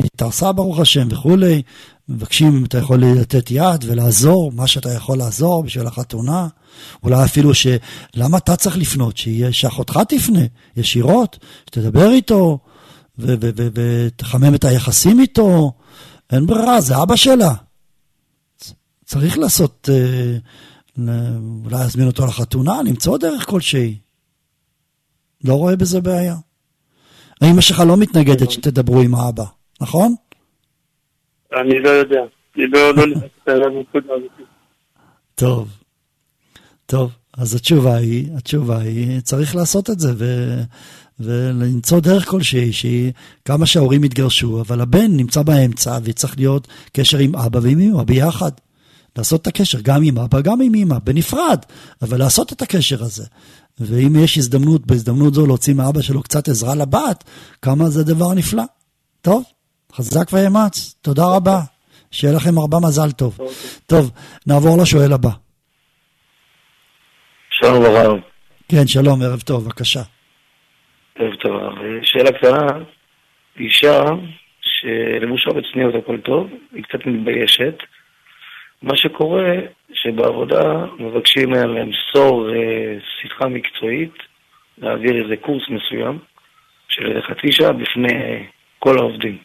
[0.05, 1.61] התארסה ברוך השם וכולי,
[2.09, 6.47] מבקשים אם אתה יכול לתת יד ולעזור, מה שאתה יכול לעזור בשביל החתונה.
[7.03, 7.67] אולי אפילו ש...
[8.15, 9.17] למה אתה צריך לפנות?
[9.17, 10.39] שיה, שאחותך תפנה
[10.77, 12.59] ישירות, שתדבר איתו,
[13.17, 15.71] ותחמם את היחסים איתו.
[16.31, 17.53] אין ברירה, זה אבא שלה.
[19.05, 20.37] צריך לעשות, אה,
[21.63, 23.97] אולי להזמין אותו לחתונה, למצוא דרך כלשהי.
[25.43, 26.35] לא רואה בזה בעיה.
[27.41, 29.45] האמא שלך לא מתנגדת שתדברו עם האבא,
[29.81, 30.15] נכון?
[31.53, 32.21] אני לא יודע.
[32.55, 34.31] אני לא, לא נכנסת הזאת.
[35.35, 35.69] טוב,
[36.85, 40.25] טוב, אז התשובה היא, התשובה היא, צריך לעשות את זה ו,
[41.19, 43.11] ולמצוא דרך כלשהי, שהיא
[43.45, 48.51] כמה שההורים יתגרשו, אבל הבן נמצא באמצע וצריך להיות קשר עם אבא ועם אמא ביחד.
[49.17, 51.59] לעשות את הקשר גם עם אבא, גם עם אמא, בנפרד,
[52.01, 53.25] אבל לעשות את הקשר הזה.
[53.79, 57.23] ואם יש הזדמנות, בהזדמנות זו להוציא מאבא שלו קצת עזרה לבת,
[57.61, 58.63] כמה זה דבר נפלא.
[59.21, 59.43] טוב,
[59.93, 61.59] חזק ואמץ, תודה רבה.
[62.11, 63.37] שיהיה לכם הרבה מזל טוב.
[63.87, 64.11] טוב,
[64.47, 65.29] נעבור לשואל הבא.
[67.49, 68.19] שלום הרב.
[68.71, 70.01] כן, שלום, ערב טוב, בבקשה.
[71.15, 71.61] ערב טוב.
[72.03, 72.67] שאלה קטנה,
[73.59, 74.03] אישה
[74.61, 77.77] שלבושה בצניעות הכל טוב, היא קצת מתביישת.
[78.81, 79.53] מה שקורה,
[79.93, 84.13] שבעבודה מבקשים ממנה למסור אה, שיחה מקצועית,
[84.77, 86.19] להעביר איזה קורס מסוים,
[86.89, 88.45] של איזה חצי שעה בפני
[88.79, 89.37] כל העובדים.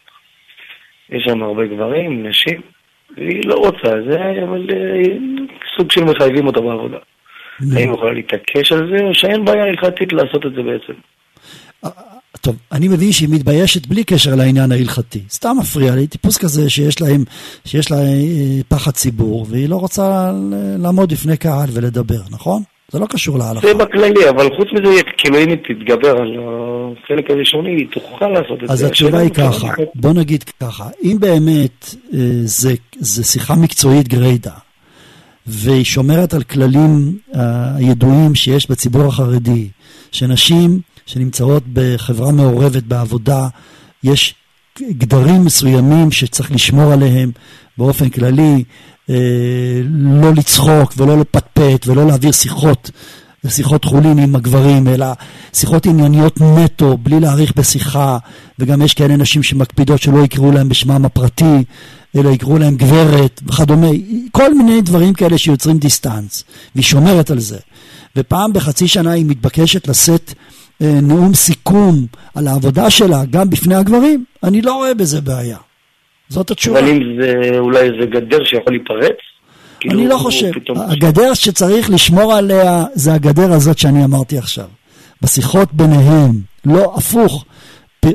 [1.10, 2.60] יש שם הרבה גברים, נשים,
[3.16, 5.02] והיא לא רוצה את זה, אבל אה,
[5.76, 6.98] סוג של מחייבים אותה בעבודה.
[7.60, 10.92] האם היא יכולה להתעקש על זה, או שאין בעיה הלכתית לעשות את זה בעצם?
[12.42, 15.20] טוב, אני מבין שהיא מתביישת בלי קשר לעניין ההלכתי.
[15.30, 17.24] סתם מפריע לי, טיפוס כזה שיש להם,
[17.64, 20.32] שיש לה אה, פחד ציבור, והיא לא רוצה
[20.78, 22.62] לעמוד בפני קהל ולדבר, נכון?
[22.88, 23.66] זה לא קשור להלכה.
[23.66, 26.36] זה בכללי, אבל חוץ מזה, כאילו אם היא תתגבר על
[27.04, 28.84] החלק הראשוני, היא תוכל לעשות את אז זה.
[28.84, 34.50] אז התשובה היא ככה, בוא נגיד ככה, אם באמת אה, זה, זה שיחה מקצועית גריידא,
[35.46, 37.18] והיא שומרת על כללים
[37.76, 39.68] הידועים שיש בציבור החרדי,
[40.12, 43.48] שנשים שנמצאות בחברה מעורבת בעבודה,
[44.04, 44.34] יש
[44.80, 47.30] גדרים מסוימים שצריך לשמור עליהם
[47.78, 48.64] באופן כללי,
[49.10, 49.14] אה,
[49.90, 52.90] לא לצחוק ולא לפטפט ולא להעביר שיחות,
[53.48, 55.06] שיחות חולין עם הגברים, אלא
[55.52, 58.18] שיחות ענייניות נטו, בלי להאריך בשיחה,
[58.58, 61.64] וגם יש כאלה נשים שמקפידות שלא יקראו להם בשמם הפרטי,
[62.16, 63.88] אלא יקראו להם גברת וכדומה,
[64.32, 66.44] כל מיני דברים כאלה שיוצרים דיסטנס,
[66.74, 67.58] והיא שומרת על זה.
[68.16, 70.34] ופעם בחצי שנה היא מתבקשת לשאת
[70.82, 75.56] נאום סיכום על העבודה שלה, גם בפני הגברים, אני לא רואה בזה בעיה.
[76.28, 76.78] זאת התשובה.
[76.78, 79.16] אבל אם זה אולי איזה גדר שיכול להיפרץ?
[79.80, 80.50] כאילו אני לא חושב.
[80.76, 84.66] הגדר שצריך לשמור עליה זה הגדר הזאת שאני אמרתי עכשיו.
[85.22, 86.32] בשיחות ביניהם,
[86.64, 87.44] לא הפוך.
[88.04, 88.10] אה,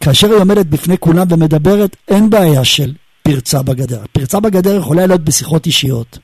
[0.00, 2.92] כאשר היא עומדת בפני כולם ומדברת, אין בעיה של
[3.22, 4.02] פרצה בגדר.
[4.12, 6.18] פרצה בגדר יכולה להיות בשיחות אישיות.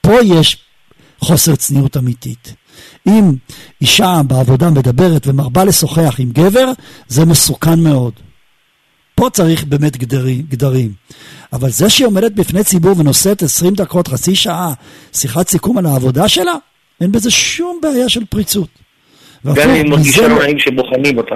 [0.00, 0.58] פה יש
[1.18, 2.54] חוסר צניעות אמיתית.
[3.06, 3.32] אם
[3.80, 6.66] אישה בעבודה מדברת ומרבה לשוחח עם גבר,
[7.08, 8.12] זה מסוכן מאוד.
[9.14, 10.92] פה צריך באמת גדרים, גדרים.
[11.52, 14.72] אבל זה שהיא עומדת בפני ציבור ונושאת 20 דקות, חצי שעה,
[15.12, 16.52] שיחת סיכום על העבודה שלה,
[17.00, 18.68] אין בזה שום בעיה של פריצות.
[19.54, 21.34] גם אם מרגישה לא נעים שבוחנים אותה.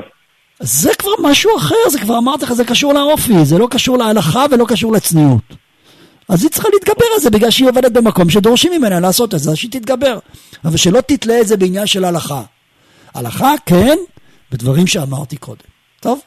[0.60, 4.44] זה כבר משהו אחר, זה כבר אמרתי לך, זה קשור לאופי, זה לא קשור להלכה
[4.50, 5.63] ולא קשור לצניעות.
[6.28, 9.50] אז היא צריכה להתגבר על זה בגלל שהיא עובדת במקום שדורשים ממנה לעשות את זה,
[9.50, 10.18] אז שהיא תתגבר.
[10.64, 12.42] אבל שלא תתלה את זה בעניין של הלכה.
[13.14, 13.96] הלכה, כן,
[14.52, 15.64] בדברים שאמרתי קודם.
[16.00, 16.20] טוב?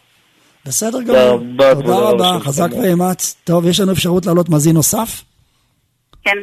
[0.66, 1.39] בסדר גמור.
[1.74, 3.36] תודה רבה, חזק ואמץ.
[3.43, 5.24] טוב, יש לנו אפשרות להעלות מאזין נוסף?
[6.24, 6.38] כן.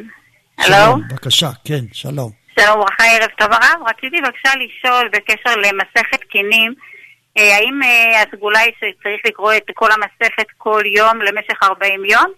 [0.57, 0.97] הלו?
[1.09, 2.31] בבקשה, כן, שלום.
[2.59, 3.87] שלום וברכה, ערב טוב הרב.
[3.87, 6.73] רציתי בבקשה לשאול בקשר למסכת קינים,
[7.37, 12.31] אה, האם אה, הסגולה היא שצריך לקרוא את כל המסכת כל יום למשך 40 יום?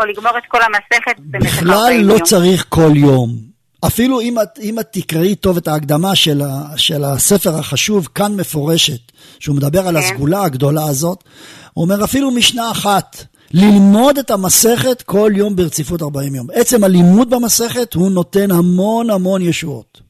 [0.00, 2.08] או לגמור את כל המסכת במשך 40 בכלל יום.
[2.08, 3.52] לא צריך כל יום.
[3.86, 8.36] אפילו אם את, אם את תקראי טוב את ההקדמה של, ה, של הספר החשוב, כאן
[8.36, 10.06] מפורשת, שהוא מדבר על כן.
[10.06, 11.24] הסגולה הגדולה הזאת,
[11.72, 16.46] הוא אומר אפילו משנה אחת, ללמוד את המסכת כל יום ברציפות 40 יום.
[16.52, 20.00] עצם הלימוד במסכת הוא נותן המון המון ישועות.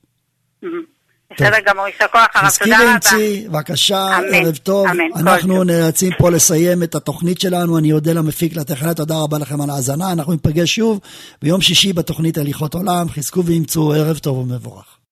[1.33, 1.45] Mm-hmm.
[1.45, 2.99] בסדר גמור, יישר כוח הרב, תודה רבה.
[3.01, 4.87] חזקי בבקשה, ערב טוב.
[5.17, 9.71] אנחנו נאלצים פה לסיים את התוכנית שלנו, אני אודה למפיק לתכנית, תודה רבה לכם על
[9.71, 10.13] ההאזנה.
[10.13, 11.01] אנחנו ניפגש שוב
[11.43, 14.97] ביום שישי בתוכנית הליכות עולם, חזקו ואמצו, ערב טוב ומבורך.